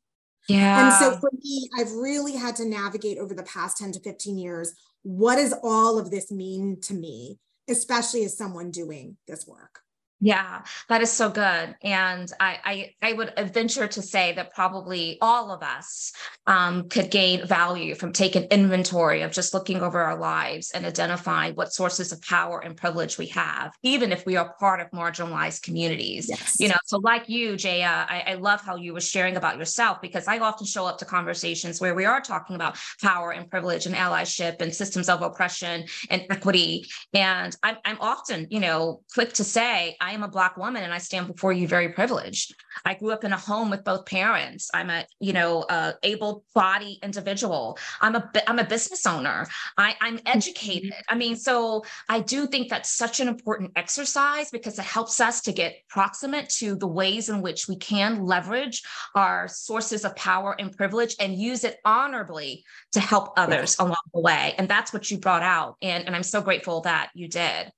[0.48, 0.86] Yeah.
[0.86, 4.38] And so for me, I've really had to navigate over the past 10 to 15
[4.38, 9.80] years what does all of this mean to me, especially as someone doing this work?
[10.24, 11.74] Yeah, that is so good.
[11.82, 16.12] And I, I, I would venture to say that probably all of us
[16.46, 21.54] um, could gain value from taking inventory of just looking over our lives and identifying
[21.54, 25.62] what sources of power and privilege we have, even if we are part of marginalized
[25.62, 26.28] communities.
[26.28, 26.54] Yes.
[26.60, 30.00] You know, so like you, Jaya, I, I love how you were sharing about yourself
[30.00, 33.86] because I often show up to conversations where we are talking about power and privilege
[33.86, 36.86] and allyship and systems of oppression and equity.
[37.12, 40.82] And I'm, I'm often, you know, quick to say, I I am a Black woman
[40.82, 42.54] and I stand before you very privileged.
[42.84, 44.68] I grew up in a home with both parents.
[44.74, 47.78] I'm a, you know, a able body individual.
[48.02, 49.46] I'm a, I'm a business owner.
[49.78, 50.36] I, I'm mm-hmm.
[50.36, 50.92] educated.
[51.08, 55.40] I mean, so I do think that's such an important exercise because it helps us
[55.42, 58.82] to get proximate to the ways in which we can leverage
[59.14, 64.20] our sources of power and privilege and use it honorably to help others along the
[64.20, 64.54] way.
[64.58, 65.76] And that's what you brought out.
[65.80, 67.72] And, and I'm so grateful that you did.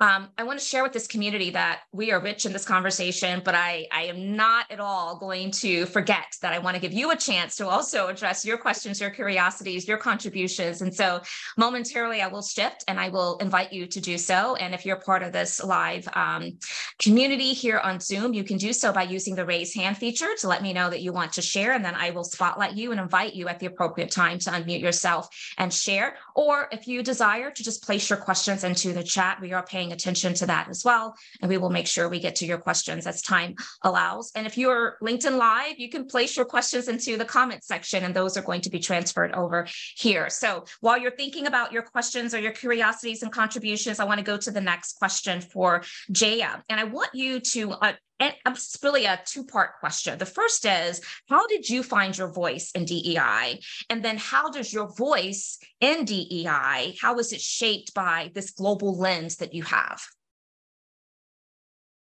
[0.00, 3.42] Um, I want to share with this community that we are rich in this conversation,
[3.44, 6.94] but I, I am not at all going to forget that I want to give
[6.94, 10.80] you a chance to also address your questions, your curiosities, your contributions.
[10.80, 11.20] And so
[11.58, 14.54] momentarily I will shift and I will invite you to do so.
[14.54, 16.56] And if you're part of this live um,
[16.98, 20.48] community here on Zoom, you can do so by using the raise hand feature to
[20.48, 21.72] let me know that you want to share.
[21.72, 24.80] And then I will spotlight you and invite you at the appropriate time to unmute
[24.80, 26.16] yourself and share.
[26.34, 29.89] Or if you desire to just place your questions into the chat, we are paying
[29.90, 31.14] paying attention to that as well.
[31.40, 34.32] And we will make sure we get to your questions as time allows.
[34.34, 38.14] And if you're LinkedIn Live, you can place your questions into the comment section and
[38.14, 40.30] those are going to be transferred over here.
[40.30, 44.24] So while you're thinking about your questions or your curiosities and contributions, I want to
[44.24, 46.62] go to the next question for Jaya.
[46.68, 50.18] And I want you to uh, and it's really a two part question.
[50.18, 53.60] The first is How did you find your voice in DEI?
[53.88, 58.96] And then, how does your voice in DEI, how is it shaped by this global
[58.96, 60.02] lens that you have?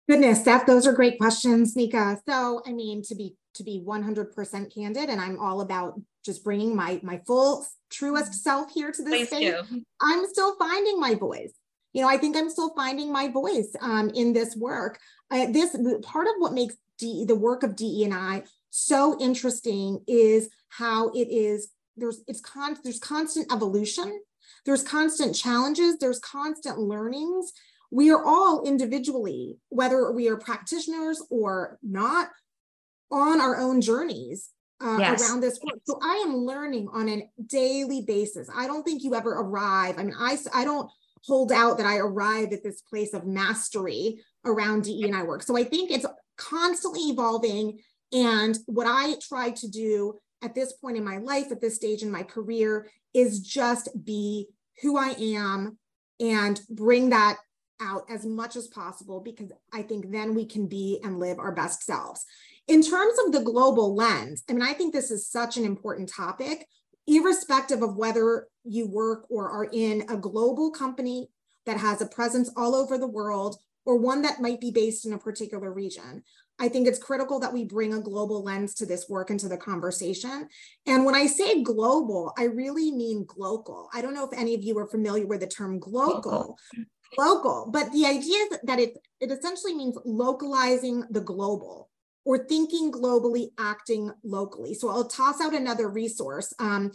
[0.08, 2.18] Goodness, that those are great questions, Nika.
[2.28, 6.74] So, I mean, to be to be 100% candid, and I'm all about just bringing
[6.74, 9.54] my my full truest self here to this space.
[10.00, 11.52] I'm still finding my voice
[11.96, 15.00] you know, I think I'm still finding my voice um, in this work.
[15.30, 20.02] Uh, this part of what makes D, the work of DE and I so interesting
[20.06, 24.20] is how it is there's it's con there's constant evolution,
[24.64, 27.52] there's constant challenges, there's constant learnings.
[27.90, 32.30] We are all individually, whether we are practitioners or not,
[33.10, 35.22] on our own journeys uh, yes.
[35.22, 35.80] around this work.
[35.84, 38.50] So I am learning on a daily basis.
[38.54, 39.98] I don't think you ever arrive.
[39.98, 40.90] I mean, I I don't
[41.24, 45.42] hold out that I arrive at this place of mastery around DE and I work.
[45.42, 46.06] So I think it's
[46.36, 47.78] constantly evolving.
[48.12, 52.02] And what I try to do at this point in my life, at this stage
[52.02, 54.48] in my career, is just be
[54.82, 55.78] who I am
[56.20, 57.38] and bring that
[57.80, 61.52] out as much as possible because I think then we can be and live our
[61.52, 62.24] best selves.
[62.68, 66.08] In terms of the global lens, I mean, I think this is such an important
[66.08, 66.66] topic
[67.06, 71.28] irrespective of whether you work or are in a global company
[71.64, 75.12] that has a presence all over the world or one that might be based in
[75.12, 76.22] a particular region.
[76.58, 79.48] I think it's critical that we bring a global lens to this work and to
[79.48, 80.48] the conversation.
[80.86, 83.88] And when I say global, I really mean glocal.
[83.92, 86.56] I don't know if any of you are familiar with the term glocal.
[87.16, 91.88] Local, but the idea is that it, it essentially means localizing the global
[92.24, 94.74] or thinking globally, acting locally.
[94.74, 96.52] So I'll toss out another resource.
[96.58, 96.90] Um,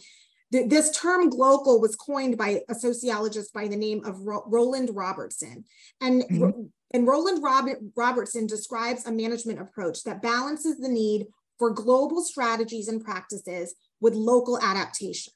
[0.52, 4.90] th this term glocal was coined by a sociologist by the name of Ro Roland
[4.94, 5.64] Robertson.
[6.02, 6.70] And, mm -hmm.
[6.94, 11.28] And Roland Robert Robertson describes a management approach that balances the need
[11.58, 15.34] for global strategies and practices with local adaptation.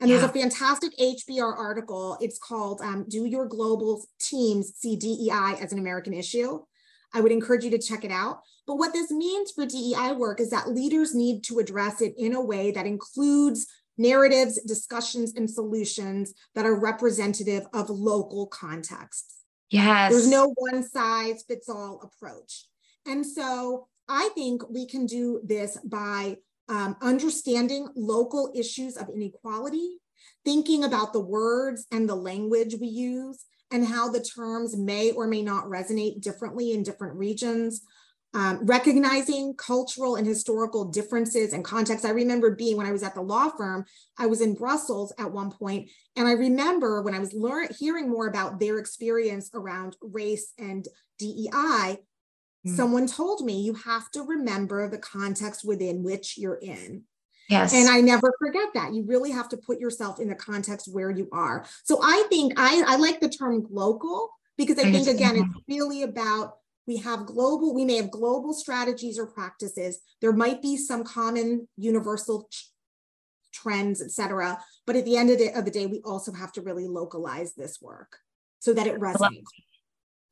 [0.00, 0.16] And yeah.
[0.16, 2.16] there's a fantastic HBR article.
[2.20, 6.60] It's called um, Do Your Global Teams See DEI as an American Issue?
[7.12, 8.40] I would encourage you to check it out.
[8.66, 12.34] But what this means for DEI work is that leaders need to address it in
[12.34, 13.66] a way that includes
[13.98, 19.39] narratives, discussions, and solutions that are representative of local contexts.
[19.70, 20.12] Yes.
[20.12, 22.66] There's no one size fits all approach.
[23.06, 26.36] And so I think we can do this by
[26.68, 29.98] um, understanding local issues of inequality,
[30.44, 35.26] thinking about the words and the language we use, and how the terms may or
[35.26, 37.82] may not resonate differently in different regions.
[38.32, 42.06] Um, recognizing cultural and historical differences and contexts.
[42.06, 43.84] I remember being when I was at the law firm,
[44.18, 48.08] I was in Brussels at one point, and I remember when I was learning, hearing
[48.08, 50.86] more about their experience around race and
[51.18, 51.50] DEI,
[52.64, 52.76] mm.
[52.76, 57.02] someone told me you have to remember the context within which you're in.
[57.50, 57.74] Yes.
[57.74, 58.94] And I never forget that.
[58.94, 61.66] You really have to put yourself in the context where you are.
[61.82, 66.02] So I think I, I like the term local because I think, again, it's really
[66.02, 70.00] about we have global, we may have global strategies or practices.
[70.20, 72.48] There might be some common universal
[73.52, 74.58] trends, etc.
[74.86, 77.54] But at the end of the, of the day, we also have to really localize
[77.54, 78.18] this work
[78.58, 79.44] so that it resonates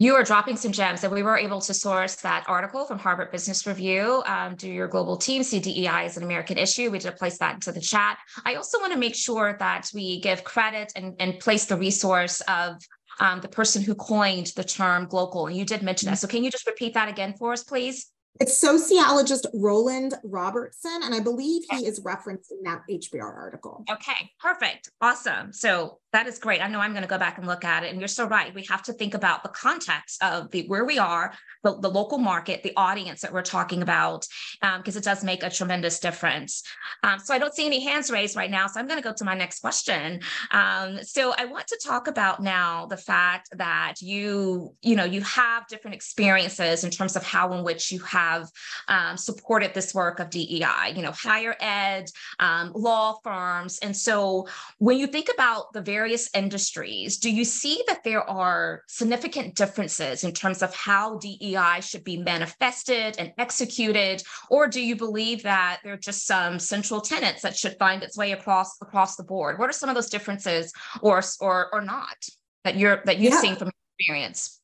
[0.00, 3.30] you are dropping some gems and we were able to source that article from harvard
[3.32, 7.16] business review um, do your global team see dei as an american issue we did
[7.16, 10.92] place that into the chat i also want to make sure that we give credit
[10.96, 12.76] and, and place the resource of
[13.20, 15.48] um, the person who coined the term glocal.
[15.48, 16.18] And you did mention that.
[16.18, 18.10] So can you just repeat that again for us, please?
[18.40, 23.84] It's sociologist Roland Robertson, and I believe he is referenced in that HBR article.
[23.90, 24.90] Okay, perfect.
[25.00, 25.52] Awesome.
[25.52, 26.62] So that is great.
[26.62, 27.90] I know I'm going to go back and look at it.
[27.90, 28.54] And you're so right.
[28.54, 32.16] We have to think about the context of the where we are, the, the local
[32.16, 34.26] market, the audience that we're talking about,
[34.60, 36.62] because um, it does make a tremendous difference.
[37.02, 38.66] Um, so I don't see any hands raised right now.
[38.68, 40.20] So I'm going to go to my next question.
[40.50, 45.20] Um, so I want to talk about now the fact that you, you know, you
[45.22, 48.48] have different experiences in terms of how in which you have
[48.88, 53.78] um, supported this work of DEI, you know, higher ed, um, law firms.
[53.80, 54.48] And so
[54.78, 59.56] when you think about the very various industries, do you see that there are significant
[59.56, 64.22] differences in terms of how DEI should be manifested and executed?
[64.48, 68.16] Or do you believe that there are just some central tenets that should find its
[68.16, 69.58] way across across the board?
[69.58, 70.72] What are some of those differences
[71.02, 72.18] or or, or not
[72.64, 73.40] that you're that you've yeah.
[73.40, 74.57] seen from experience?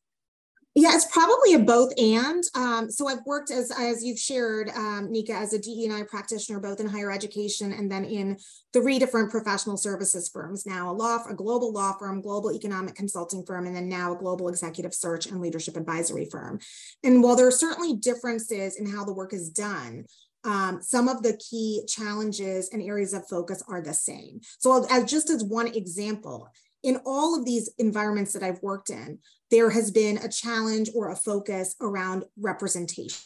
[0.76, 2.42] Yeah, it's probably a both and.
[2.56, 6.80] Um, so I've worked as as you've shared, um, Nika, as a DE&I practitioner, both
[6.80, 8.38] in higher education and then in
[8.72, 10.66] three different professional services firms.
[10.66, 14.18] Now a law, a global law firm, global economic consulting firm, and then now a
[14.18, 16.58] global executive search and leadership advisory firm.
[17.04, 20.06] And while there are certainly differences in how the work is done,
[20.42, 24.40] um, some of the key challenges and areas of focus are the same.
[24.58, 26.48] So as just as one example,
[26.82, 29.18] in all of these environments that I've worked in,
[29.54, 33.22] there has been a challenge or a focus around representation.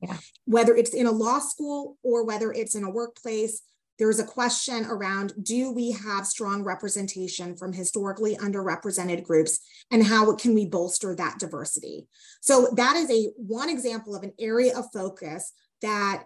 [0.00, 0.16] Yeah.
[0.46, 3.60] Whether it's in a law school or whether it's in a workplace,
[3.98, 9.60] there's a question around do we have strong representation from historically underrepresented groups
[9.90, 12.06] and how can we bolster that diversity
[12.40, 15.52] so that is a one example of an area of focus
[15.82, 16.22] that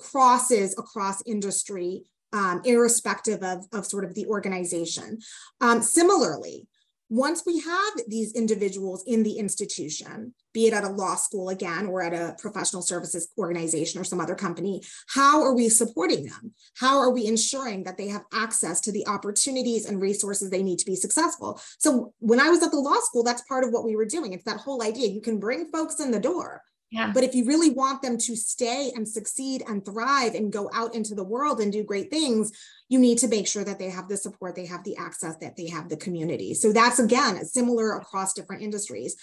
[0.00, 2.02] crosses across industry
[2.32, 5.18] um, irrespective of, of sort of the organization
[5.60, 6.66] um, similarly
[7.08, 11.86] once we have these individuals in the institution, be it at a law school again,
[11.86, 16.52] or at a professional services organization or some other company, how are we supporting them?
[16.76, 20.78] How are we ensuring that they have access to the opportunities and resources they need
[20.80, 21.60] to be successful?
[21.78, 24.32] So when I was at the law school, that's part of what we were doing.
[24.32, 27.10] It's that whole idea you can bring folks in the door, yeah.
[27.12, 30.94] But if you really want them to stay and succeed and thrive and go out
[30.94, 32.52] into the world and do great things,
[32.88, 35.56] you need to make sure that they have the support, they have the access, that
[35.56, 36.54] they have the community.
[36.54, 39.16] So that's again similar across different industries.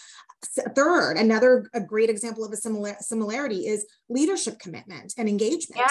[0.75, 5.79] Third, another a great example of a similar similarity is leadership commitment and engagement.
[5.79, 5.87] Yeah.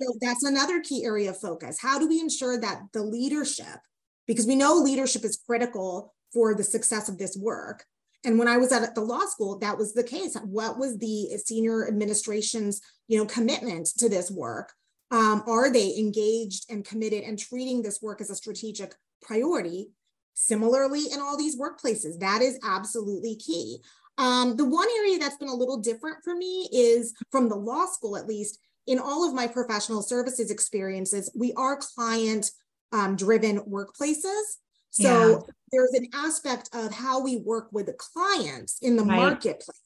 [0.00, 1.78] So that's another key area of focus.
[1.80, 3.80] How do we ensure that the leadership,
[4.28, 7.84] because we know leadership is critical for the success of this work,
[8.24, 10.36] and when I was at the law school, that was the case.
[10.44, 14.72] What was the senior administration's, you know, commitment to this work?
[15.10, 19.90] Um, are they engaged and committed and treating this work as a strategic priority?
[20.34, 23.78] Similarly, in all these workplaces, that is absolutely key.
[24.18, 27.86] Um, the one area that's been a little different for me is from the law
[27.86, 32.50] school, at least, in all of my professional services experiences, we are client
[32.92, 34.56] um, driven workplaces.
[34.90, 35.38] So yeah.
[35.72, 39.16] there's an aspect of how we work with the clients in the right.
[39.16, 39.80] marketplace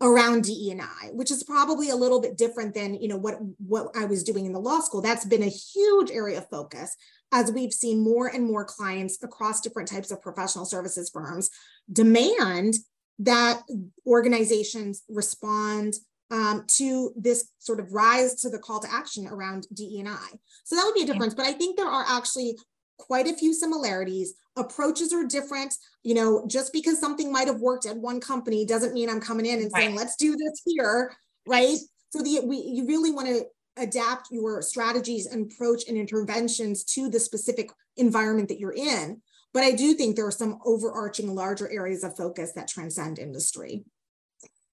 [0.00, 4.04] around DE&I, which is probably a little bit different than you know what what I
[4.04, 5.00] was doing in the law school.
[5.00, 6.94] That's been a huge area of focus
[7.32, 11.50] as we've seen more and more clients across different types of professional services firms
[11.92, 12.74] demand
[13.18, 13.62] that
[14.06, 15.94] organizations respond
[16.30, 20.28] um, to this sort of rise to the call to action around DE&I.
[20.64, 21.34] So that would be a difference.
[21.34, 22.56] But I think there are actually
[22.98, 24.34] quite a few similarities.
[24.56, 25.74] Approaches are different.
[26.02, 29.46] You know, just because something might have worked at one company doesn't mean I'm coming
[29.46, 29.84] in and right.
[29.84, 31.14] saying, let's do this here,
[31.46, 31.78] right?
[32.10, 33.44] So the we you really want to
[33.76, 39.20] adapt your strategies and approach and interventions to the specific environment that you're in.
[39.54, 43.84] But I do think there are some overarching larger areas of focus that transcend industry.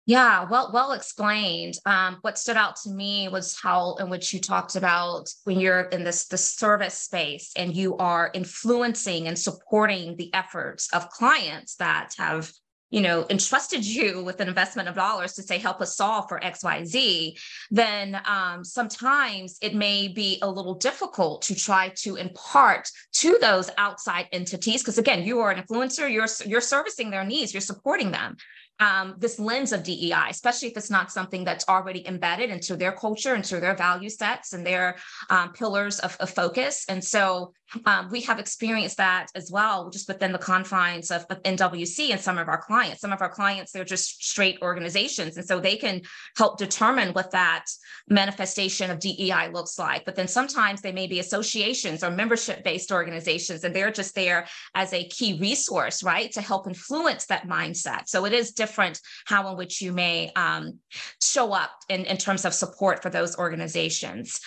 [0.05, 1.75] Yeah, well, well explained.
[1.85, 5.83] Um, what stood out to me was how in which you talked about when you're
[5.83, 11.75] in this the service space and you are influencing and supporting the efforts of clients
[11.75, 12.51] that have
[12.89, 16.39] you know entrusted you with an investment of dollars to say help us solve for
[16.39, 17.33] xyz
[17.71, 23.71] then um, sometimes it may be a little difficult to try to impart to those
[23.79, 28.11] outside entities because again you are an influencer you're you're servicing their needs you're supporting
[28.11, 28.37] them
[28.79, 32.91] um, this lens of DEI, especially if it's not something that's already embedded into their
[32.91, 34.95] culture, into their value sets and their
[35.29, 36.85] um, pillars of, of, focus.
[36.89, 37.53] And so,
[37.85, 42.19] um, we have experienced that as well, just within the confines of, of, NWC and
[42.19, 43.01] some of our clients.
[43.01, 45.37] Some of our clients, they're just straight organizations.
[45.37, 46.01] And so they can
[46.37, 47.65] help determine what that
[48.07, 50.05] manifestation of DEI looks like.
[50.05, 54.47] But then sometimes they may be associations or membership based organizations, and they're just there
[54.75, 58.07] as a key resource, right, to help influence that mindset.
[58.07, 60.79] So it is different how in which you may um,
[61.21, 64.39] show up in, in terms of support for those organizations.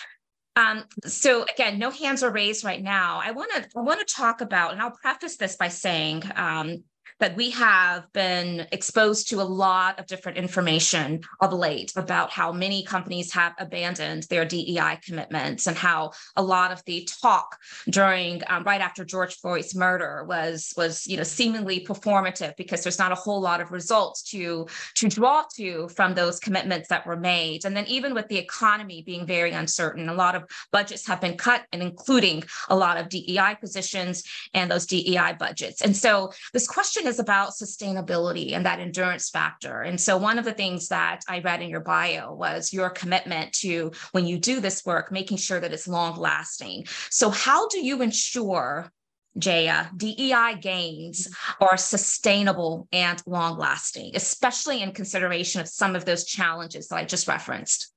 [0.55, 3.21] Um, so again, no hands are raised right now.
[3.23, 6.83] I want to I want to talk about, and I'll preface this by saying um,
[7.19, 12.51] that we have been exposed to a lot of different information of late about how
[12.51, 17.57] many companies have abandoned their DEI commitments and how a lot of the talk
[17.89, 22.99] during um, right after George Floyd's murder was was you know seemingly performative because there's
[22.99, 27.17] not a whole lot of results to to draw to from those commitments that were
[27.17, 27.65] made.
[27.65, 31.37] And then even with the economy being very uncertain a lot of budgets have been
[31.37, 35.81] cut and including a lot of DEI positions and those DEI budgets.
[35.81, 39.81] And so this question is about sustainability and that endurance factor.
[39.81, 43.53] And so, one of the things that I read in your bio was your commitment
[43.53, 46.85] to when you do this work, making sure that it's long lasting.
[47.09, 48.91] So, how do you ensure?
[49.37, 51.27] Jaya, DEI gains
[51.61, 57.05] are sustainable and long lasting, especially in consideration of some of those challenges that I
[57.05, 57.93] just referenced.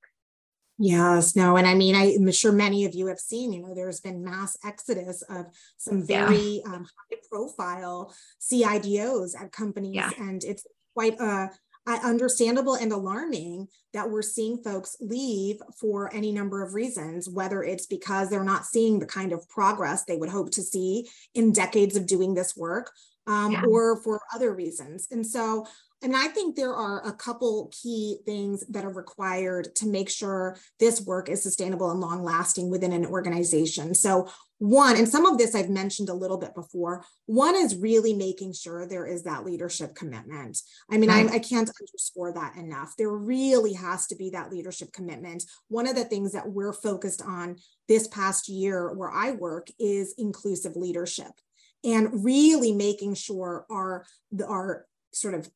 [0.83, 3.99] Yes, no, and I mean, I'm sure many of you have seen, you know, there's
[3.99, 5.45] been mass exodus of
[5.77, 6.73] some very yeah.
[6.73, 8.11] um, high profile
[8.41, 10.09] CIDOs at companies, yeah.
[10.17, 10.65] and it's
[10.95, 11.49] quite uh,
[11.85, 17.85] understandable and alarming that we're seeing folks leave for any number of reasons, whether it's
[17.85, 21.95] because they're not seeing the kind of progress they would hope to see in decades
[21.95, 22.91] of doing this work,
[23.27, 23.63] um, yeah.
[23.69, 25.07] or for other reasons.
[25.11, 25.67] And so
[26.01, 30.57] and I think there are a couple key things that are required to make sure
[30.79, 33.93] this work is sustainable and long lasting within an organization.
[33.93, 34.27] So,
[34.57, 38.53] one, and some of this I've mentioned a little bit before, one is really making
[38.53, 40.59] sure there is that leadership commitment.
[40.89, 41.29] I mean, right.
[41.29, 42.93] I, I can't underscore that enough.
[42.95, 45.43] There really has to be that leadership commitment.
[45.69, 50.13] One of the things that we're focused on this past year where I work is
[50.17, 51.31] inclusive leadership
[51.83, 54.05] and really making sure our,
[54.47, 55.49] our sort of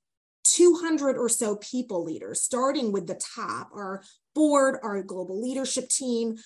[0.55, 4.01] 200 or so people leaders, starting with the top, our
[4.33, 6.37] board, our global leadership team,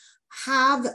[0.46, 0.88] have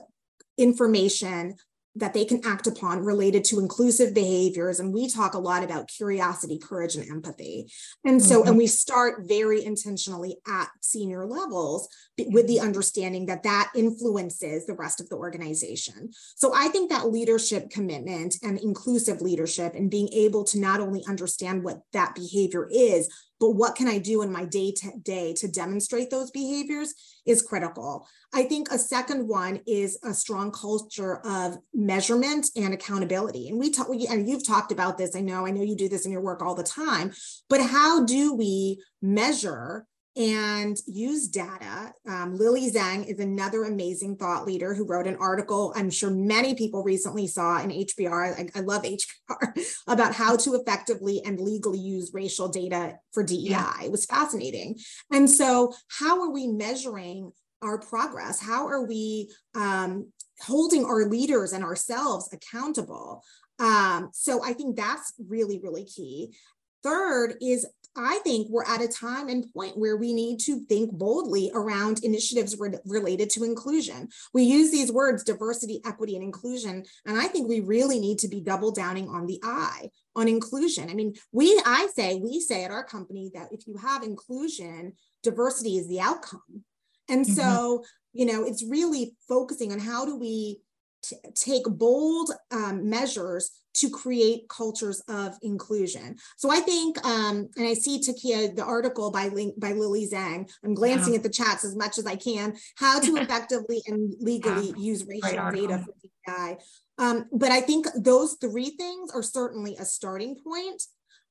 [0.59, 1.55] information
[1.97, 4.81] that they can act upon related to inclusive behaviors.
[4.81, 7.71] And we talk a lot about curiosity, courage, and empathy.
[8.05, 8.49] And so, mm-hmm.
[8.49, 11.89] and we start very intentionally at senior levels
[12.19, 16.11] with the understanding that that influences the rest of the organization.
[16.37, 21.05] So I think that leadership commitment and inclusive leadership and being able to not only
[21.09, 23.09] understand what that behavior is,
[23.45, 26.95] but what can I do in my day to day to demonstrate those behaviors
[27.27, 28.09] is critical.
[28.33, 33.51] I think a second one is a strong culture of measurement and accountability.
[33.51, 35.15] And we talk, and you've talked about this.
[35.15, 37.13] I know, I know you do this in your work all the time,
[37.51, 39.85] but how do we measure
[40.17, 41.93] and use data.
[42.09, 46.55] Um, Lily Zhang is another amazing thought leader who wrote an article I'm sure many
[46.55, 48.39] people recently saw in HBR.
[48.55, 53.51] I, I love HBR about how to effectively and legally use racial data for DEI.
[53.51, 53.75] Yeah.
[53.83, 54.79] It was fascinating.
[55.13, 58.41] And so, how are we measuring our progress?
[58.41, 60.13] How are we um,
[60.43, 63.23] holding our leaders and ourselves accountable?
[63.59, 66.35] Um, so I think that's really, really key.
[66.83, 67.67] Third is
[67.97, 72.03] I think we're at a time and point where we need to think boldly around
[72.03, 74.09] initiatives re- related to inclusion.
[74.33, 76.85] We use these words diversity, equity, and inclusion.
[77.07, 80.91] And I think we really need to be double downing on the I, on inclusion.
[80.91, 84.95] I mean, we, I say, we say at our company that if you have inclusion,
[85.23, 86.65] diversity is the outcome.
[87.09, 87.35] And mm-hmm.
[87.35, 90.61] so, you know, it's really focusing on how do we
[91.07, 96.17] t- take bold um, measures to create cultures of inclusion.
[96.37, 100.49] So I think, um, and I see Takia, the article by Link, by Lily Zhang.
[100.65, 102.55] I'm glancing at the chats as much as I can.
[102.77, 104.77] How to effectively and legally yeah.
[104.77, 106.57] use racial data for DEI.
[106.99, 110.83] Um, but I think those three things are certainly a starting point.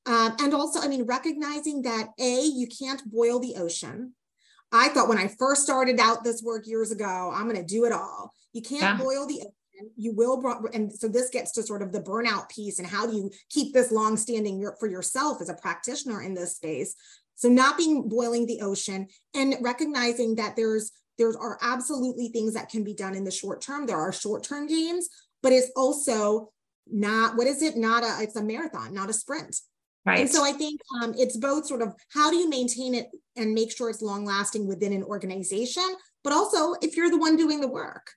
[0.06, 4.12] Um, and also, I mean, recognizing that A, you can't boil the ocean.
[4.70, 7.84] I thought when I first started out this work years ago, I'm going to do
[7.86, 8.34] it all.
[8.52, 8.96] You can't yeah.
[8.98, 9.42] boil the
[9.96, 13.16] you will and so this gets to sort of the burnout piece and how do
[13.16, 16.94] you keep this long standing for yourself as a practitioner in this space
[17.34, 22.68] so not being boiling the ocean and recognizing that there's there are absolutely things that
[22.68, 25.08] can be done in the short term there are short term gains
[25.42, 26.50] but it's also
[26.90, 29.56] not what is it not a it's a marathon not a sprint
[30.06, 30.20] Right.
[30.20, 33.06] And so I think um, it's both sort of how do you maintain it
[33.36, 37.36] and make sure it's long lasting within an organization, but also if you're the one
[37.36, 38.10] doing the work.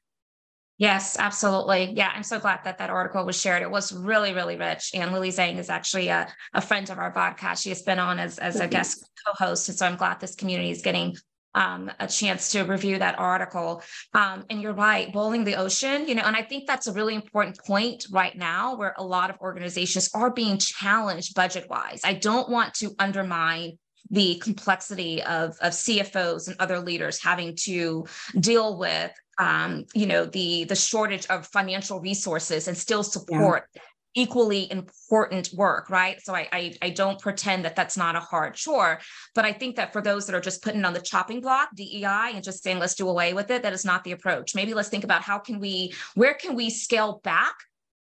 [0.77, 1.93] Yes, absolutely.
[1.95, 3.63] Yeah, I'm so glad that that article was shared.
[3.63, 4.91] It was really, really rich.
[4.93, 7.63] And Lily Zhang is actually a, a friend of our podcast.
[7.63, 9.69] She has been on as, as a guest co-host.
[9.69, 11.15] And so I'm glad this community is getting
[11.55, 13.81] um, a chance to review that article.
[14.13, 17.15] Um, and you're right, boiling the ocean, you know, and I think that's a really
[17.15, 22.01] important point right now where a lot of organizations are being challenged budget wise.
[22.03, 23.79] I don't want to undermine
[24.11, 28.05] the complexity of, of CFOs and other leaders having to
[28.39, 33.81] deal with um, you know the the shortage of financial resources and still support yeah.
[34.15, 38.55] equally important work right so I, I, I don't pretend that that's not a hard
[38.55, 38.99] chore
[39.35, 42.03] but i think that for those that are just putting on the chopping block dei
[42.03, 44.89] and just saying let's do away with it that is not the approach maybe let's
[44.89, 47.55] think about how can we where can we scale back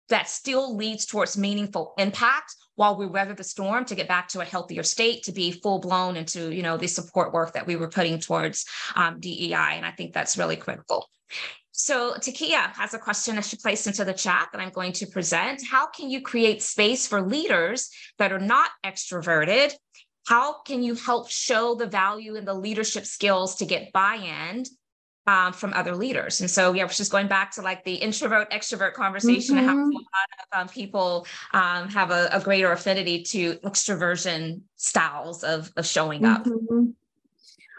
[0.09, 4.41] that still leads towards meaningful impact while we weather the storm to get back to
[4.41, 7.77] a healthier state to be full blown into you know the support work that we
[7.77, 8.67] were putting towards
[8.97, 11.09] um, dei and i think that's really critical
[11.77, 15.07] so Takia has a question that she placed into the chat that I'm going to
[15.07, 15.61] present.
[15.69, 19.73] How can you create space for leaders that are not extroverted?
[20.25, 24.65] How can you help show the value in the leadership skills to get buy-in
[25.27, 26.41] um, from other leaders.
[26.41, 29.67] And so, yeah, just going back to like the introvert extrovert conversation mm-hmm.
[29.67, 29.95] how a lot
[30.53, 36.25] of um, people um, have a, a, greater affinity to extroversion styles of, of showing
[36.25, 36.45] up.
[36.45, 36.91] Mm-hmm.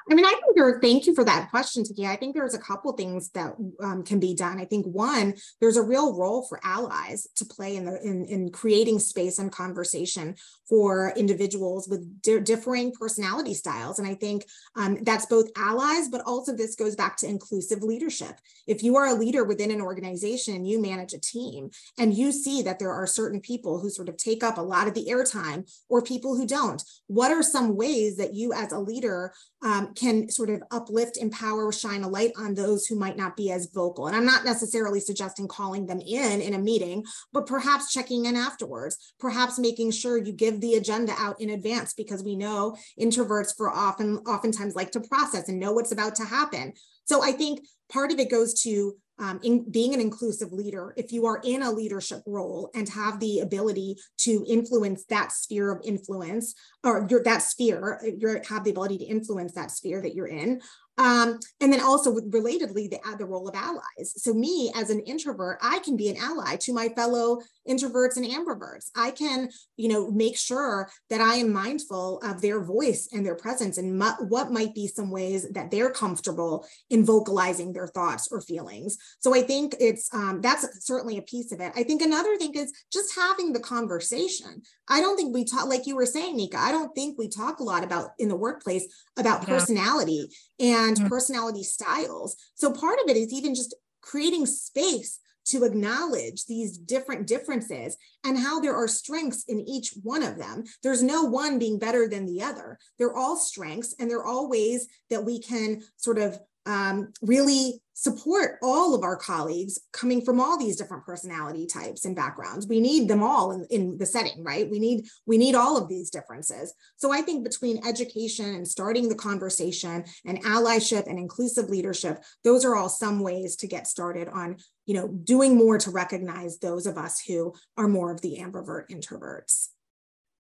[0.10, 0.80] I mean, I think there.
[0.80, 2.06] Thank you for that question, Tiki.
[2.06, 4.60] I think there's a couple things that um, can be done.
[4.60, 8.52] I think one, there's a real role for allies to play in the in, in
[8.52, 10.36] creating space and conversation
[10.68, 14.00] for individuals with di- differing personality styles.
[14.00, 14.46] And I think
[14.76, 18.40] um, that's both allies, but also this goes back to inclusive leadership.
[18.68, 22.32] If you are a leader within an organization and you manage a team and you
[22.32, 25.08] see that there are certain people who sort of take up a lot of the
[25.08, 29.94] airtime or people who don't, what are some ways that you as a leader um,
[29.94, 33.68] can sort of uplift, empower, shine a light on those who might not be as
[33.68, 34.08] vocal?
[34.08, 37.04] And I'm not necessarily suggesting calling them in in a meeting,
[37.34, 41.94] but perhaps checking in afterwards, perhaps making sure you give the agenda out in advance
[41.94, 46.26] because we know introverts for often oftentimes like to process and know what's about to
[46.26, 46.74] happen.
[47.06, 51.12] So I think part of it goes to um, in being an inclusive leader, if
[51.12, 55.82] you are in a leadership role and have the ability to influence that sphere of
[55.86, 56.54] influence
[56.84, 60.60] or your, that sphere, you have the ability to influence that sphere that you're in,
[60.98, 64.14] um, and then also with, relatedly, the, the role of allies.
[64.18, 68.26] So me as an introvert, I can be an ally to my fellow introverts and
[68.26, 68.90] ambiverts.
[68.96, 73.36] I can, you know, make sure that I am mindful of their voice and their
[73.36, 78.42] presence and what might be some ways that they're comfortable in vocalizing their thoughts or
[78.42, 78.98] feelings.
[79.20, 81.74] So I think it's, um, that's certainly a piece of it.
[81.76, 84.62] I think another thing is just having the conversation.
[84.88, 87.60] I don't think we talk, like you were saying, Nika, I don't think we talk
[87.60, 88.86] a lot about in the workplace
[89.18, 89.50] about yeah.
[89.50, 90.30] personality
[90.60, 91.08] and mm-hmm.
[91.08, 92.36] personality styles.
[92.56, 98.38] So part of it is even just creating space to acknowledge these different differences and
[98.38, 100.64] how there are strengths in each one of them.
[100.82, 102.80] There's no one being better than the other.
[102.98, 108.58] They're all strengths and they're all ways that we can sort of um, really support
[108.62, 112.68] all of our colleagues coming from all these different personality types and backgrounds.
[112.68, 114.70] We need them all in, in the setting right?
[114.70, 116.74] We need we need all of these differences.
[116.98, 122.66] So i think between education and starting the conversation and allyship and inclusive leadership those
[122.66, 126.86] are all some ways to get started on you know doing more to recognize those
[126.86, 129.70] of us who are more of the ambivert introverts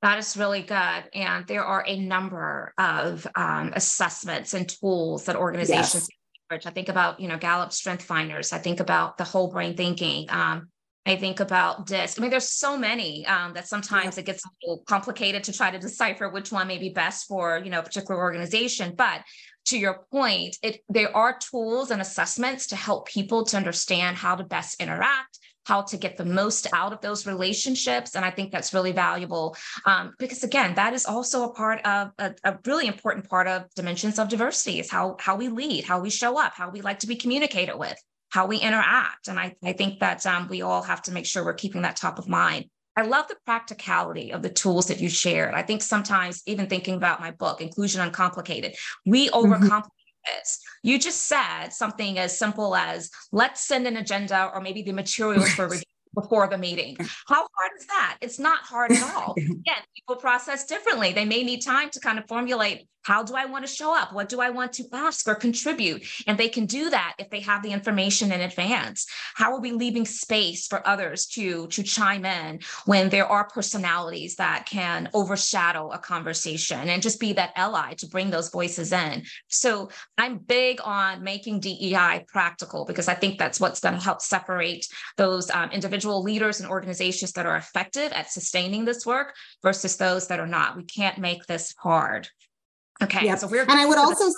[0.02, 1.04] that is really good.
[1.14, 6.08] And there are a number of um, assessments and tools that organizations
[6.50, 6.66] yes.
[6.66, 8.52] I think about, you know, Gallup Strength Finders.
[8.52, 10.26] I think about the whole brain thinking.
[10.28, 10.68] Um,
[11.06, 12.18] I think about DISC.
[12.18, 15.70] I mean, there's so many um, that sometimes it gets a little complicated to try
[15.70, 18.94] to decipher which one may be best for, you know, a particular organization.
[18.96, 19.22] But
[19.66, 24.36] to your point, it there are tools and assessments to help people to understand how
[24.36, 28.16] to best interact, how to get the most out of those relationships.
[28.16, 29.56] And I think that's really valuable
[29.86, 33.72] um, because, again, that is also a part of a, a, really important part of
[33.74, 36.98] dimensions of diversity is how, how we lead, how we show up, how we like
[37.00, 37.96] to be communicated with,
[38.30, 39.28] how we interact.
[39.28, 41.96] And I, I think that um, we all have to make sure we're keeping that
[41.96, 42.66] top of mind.
[42.94, 45.54] I love the practicality of the tools that you shared.
[45.54, 48.74] I think sometimes, even thinking about my book, Inclusion Uncomplicated,
[49.06, 49.52] we mm-hmm.
[49.52, 49.88] overcomplicate
[50.40, 50.58] is.
[50.82, 55.48] You just said something as simple as let's send an agenda or maybe the materials
[55.50, 55.84] for review
[56.14, 56.96] before the meeting.
[57.26, 58.18] How hard is that?
[58.20, 59.34] It's not hard at all.
[59.36, 61.12] Again, people process differently.
[61.12, 64.12] They may need time to kind of formulate how do I want to show up?
[64.12, 66.04] What do I want to ask or contribute?
[66.26, 69.06] And they can do that if they have the information in advance.
[69.34, 74.36] How are we leaving space for others to, to chime in when there are personalities
[74.36, 79.24] that can overshadow a conversation and just be that ally to bring those voices in?
[79.48, 84.22] So I'm big on making DEI practical because I think that's what's going to help
[84.22, 84.86] separate
[85.16, 85.70] those um,
[86.02, 90.46] individual leaders and organizations that are effective at sustaining this work versus those that are
[90.46, 90.76] not.
[90.76, 92.28] We can't make this hard.
[93.02, 93.26] Okay.
[93.26, 93.38] Yep.
[93.38, 94.32] So we're and I would also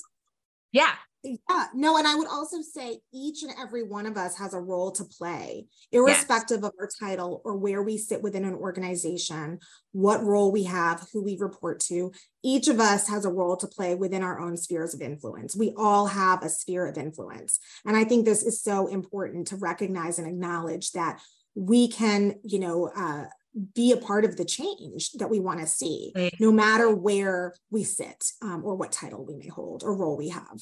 [0.72, 0.92] yeah.
[1.26, 4.60] Yeah, no, and I would also say each and every one of us has a
[4.60, 6.68] role to play, irrespective yes.
[6.68, 9.58] of our title or where we sit within an organization,
[9.92, 12.12] what role we have, who we report to.
[12.42, 15.56] Each of us has a role to play within our own spheres of influence.
[15.56, 17.58] We all have a sphere of influence.
[17.86, 21.22] And I think this is so important to recognize and acknowledge that
[21.55, 23.26] we can, you know, uh,
[23.74, 27.84] be a part of the change that we want to see, no matter where we
[27.84, 30.61] sit um, or what title we may hold or role we have.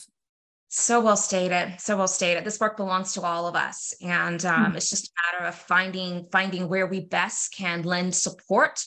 [0.68, 1.74] So well stated.
[1.78, 2.44] So well stated.
[2.44, 4.76] This work belongs to all of us, and um, mm-hmm.
[4.76, 8.82] it's just a matter of finding finding where we best can lend support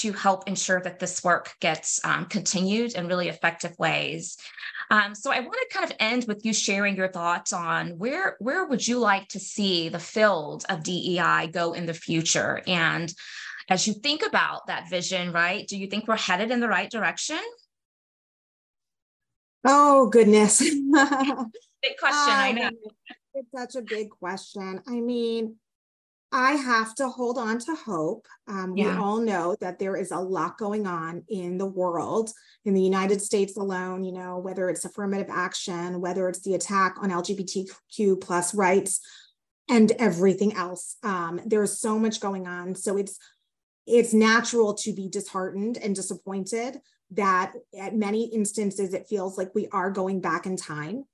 [0.00, 4.36] to help ensure that this work gets um, continued in really effective ways.
[4.90, 8.36] Um, so I want to kind of end with you sharing your thoughts on where
[8.38, 13.12] where would you like to see the field of DEI go in the future, and
[13.68, 15.66] as you think about that vision, right?
[15.66, 17.40] Do you think we're headed in the right direction?
[19.64, 20.60] Oh goodness.
[20.60, 22.70] big question, I know.
[23.34, 24.80] It's such a big question.
[24.86, 25.56] I mean,
[26.32, 28.26] I have to hold on to hope.
[28.48, 28.96] Um, yeah.
[28.96, 32.30] We all know that there is a lot going on in the world,
[32.64, 36.96] in the United States alone, you know, whether it's affirmative action, whether it's the attack
[37.00, 39.00] on LGBTQ plus rights
[39.68, 40.96] and everything else.
[41.02, 42.74] Um, there's so much going on.
[42.74, 43.18] So it's
[43.86, 46.80] it's natural to be disheartened and disappointed
[47.12, 51.04] that at many instances it feels like we are going back in time.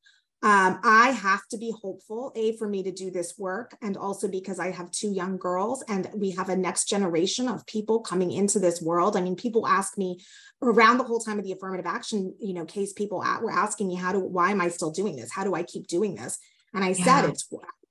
[0.45, 4.27] Um, I have to be hopeful, A, for me to do this work, and also
[4.27, 8.33] because I have two young girls and we have a next generation of people coming
[8.33, 9.17] into this world.
[9.17, 10.19] I mean, people ask me
[10.61, 13.87] around the whole time of the affirmative action, you know, case people at, were asking
[13.87, 15.31] me, how do, why am I still doing this?
[15.33, 16.39] How do I keep doing this?
[16.75, 17.05] And I yeah.
[17.05, 17.49] said, it's,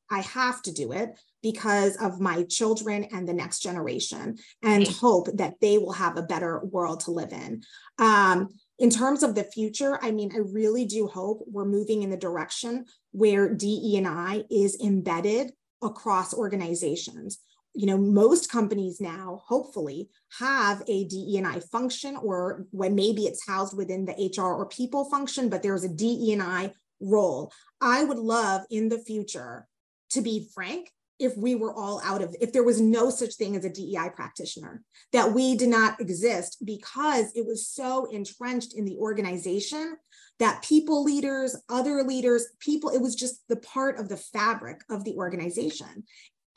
[0.10, 4.98] I have to do it because of my children and the next generation and right.
[4.98, 7.64] hope that they will have a better world to live in.
[7.98, 8.50] Um,
[8.82, 12.18] in terms of the future, I mean, I really do hope we're moving in the
[12.18, 15.52] direction where DE&I is embedded
[15.84, 17.38] across organizations.
[17.76, 20.10] You know, most companies now, hopefully,
[20.40, 25.48] have a DE&I function, or when maybe it's housed within the HR or people function,
[25.48, 27.54] but there's a DE&I role.
[27.80, 29.68] I would love in the future,
[30.10, 30.92] to be frank,
[31.22, 34.10] if we were all out of, if there was no such thing as a DEI
[34.16, 34.82] practitioner,
[35.14, 39.96] that we did not exist because it was so entrenched in the organization
[40.40, 45.04] that people leaders, other leaders, people, it was just the part of the fabric of
[45.04, 46.04] the organization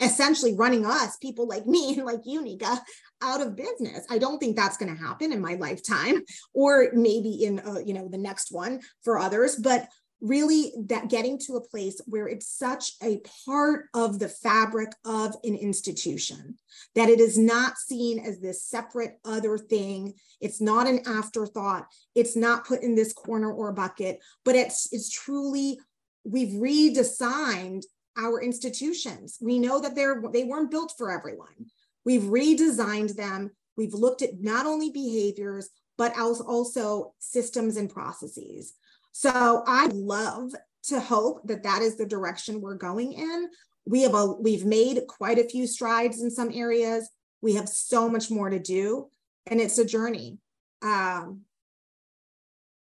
[0.01, 2.81] essentially running us, people like me and like you, Nika,
[3.23, 4.07] out of business.
[4.11, 7.95] I don't think that's going to happen in my lifetime, or maybe in uh, you
[7.95, 9.57] know the next one for others.
[9.57, 9.89] But
[10.25, 15.37] really that getting to a place where it's such a part of the fabric of
[15.45, 16.57] an institution
[16.95, 20.15] that it is not seen as this separate other thing.
[20.41, 21.87] It's not an afterthought.
[22.15, 25.79] It's not put in this corner or bucket but it's it's truly
[26.25, 27.83] we've redesigned
[28.17, 29.39] our institutions.
[29.41, 31.67] We know that they're they weren't built for everyone.
[32.05, 33.51] We've redesigned them.
[33.77, 38.75] We've looked at not only behaviors but also systems and processes
[39.17, 40.51] so I love
[40.89, 43.49] to hope that that is the direction we're going in.
[43.87, 47.09] We have a we've made quite a few strides in some areas.
[47.41, 49.09] We have so much more to do,
[49.47, 50.39] and it's a journey.
[50.83, 51.43] Um,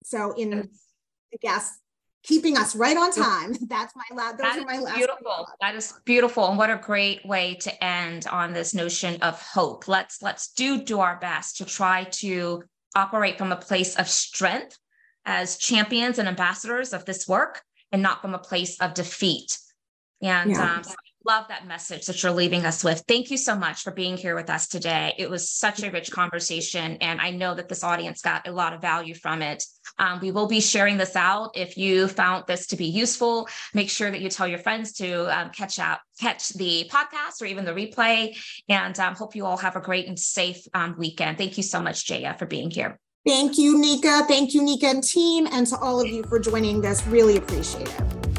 [0.04, 0.70] so in
[1.34, 1.80] I guess
[2.24, 3.56] keeping us right on time.
[3.70, 4.38] That's my last.
[4.38, 4.98] Those that are my last.
[4.98, 5.48] Beautiful.
[5.62, 9.88] That is beautiful, and what a great way to end on this notion of hope.
[9.88, 12.64] Let's let's do do our best to try to
[12.98, 14.78] operate from a place of strength
[15.28, 17.62] as champions and ambassadors of this work
[17.92, 19.60] and not from a place of defeat.
[20.22, 20.78] And yeah.
[20.78, 20.96] um, so
[21.28, 23.04] love that message that you're leaving us with.
[23.08, 25.14] Thank you so much for being here with us today.
[25.18, 28.74] It was such a rich conversation, and I know that this audience got a lot
[28.74, 29.64] of value from it.
[30.00, 31.52] Um, we will be sharing this out.
[31.56, 35.26] If you found this to be useful, make sure that you tell your friends to
[35.38, 38.38] um, catch out, catch the podcast or even the replay.
[38.70, 41.38] And um, hope you all have a great and safe um, weekend.
[41.38, 43.00] Thank you so much, Jaya, for being here.
[43.26, 44.26] Thank you, Nika.
[44.28, 47.06] Thank you, Nika and team, and to all of you for joining this.
[47.08, 48.37] Really appreciate it.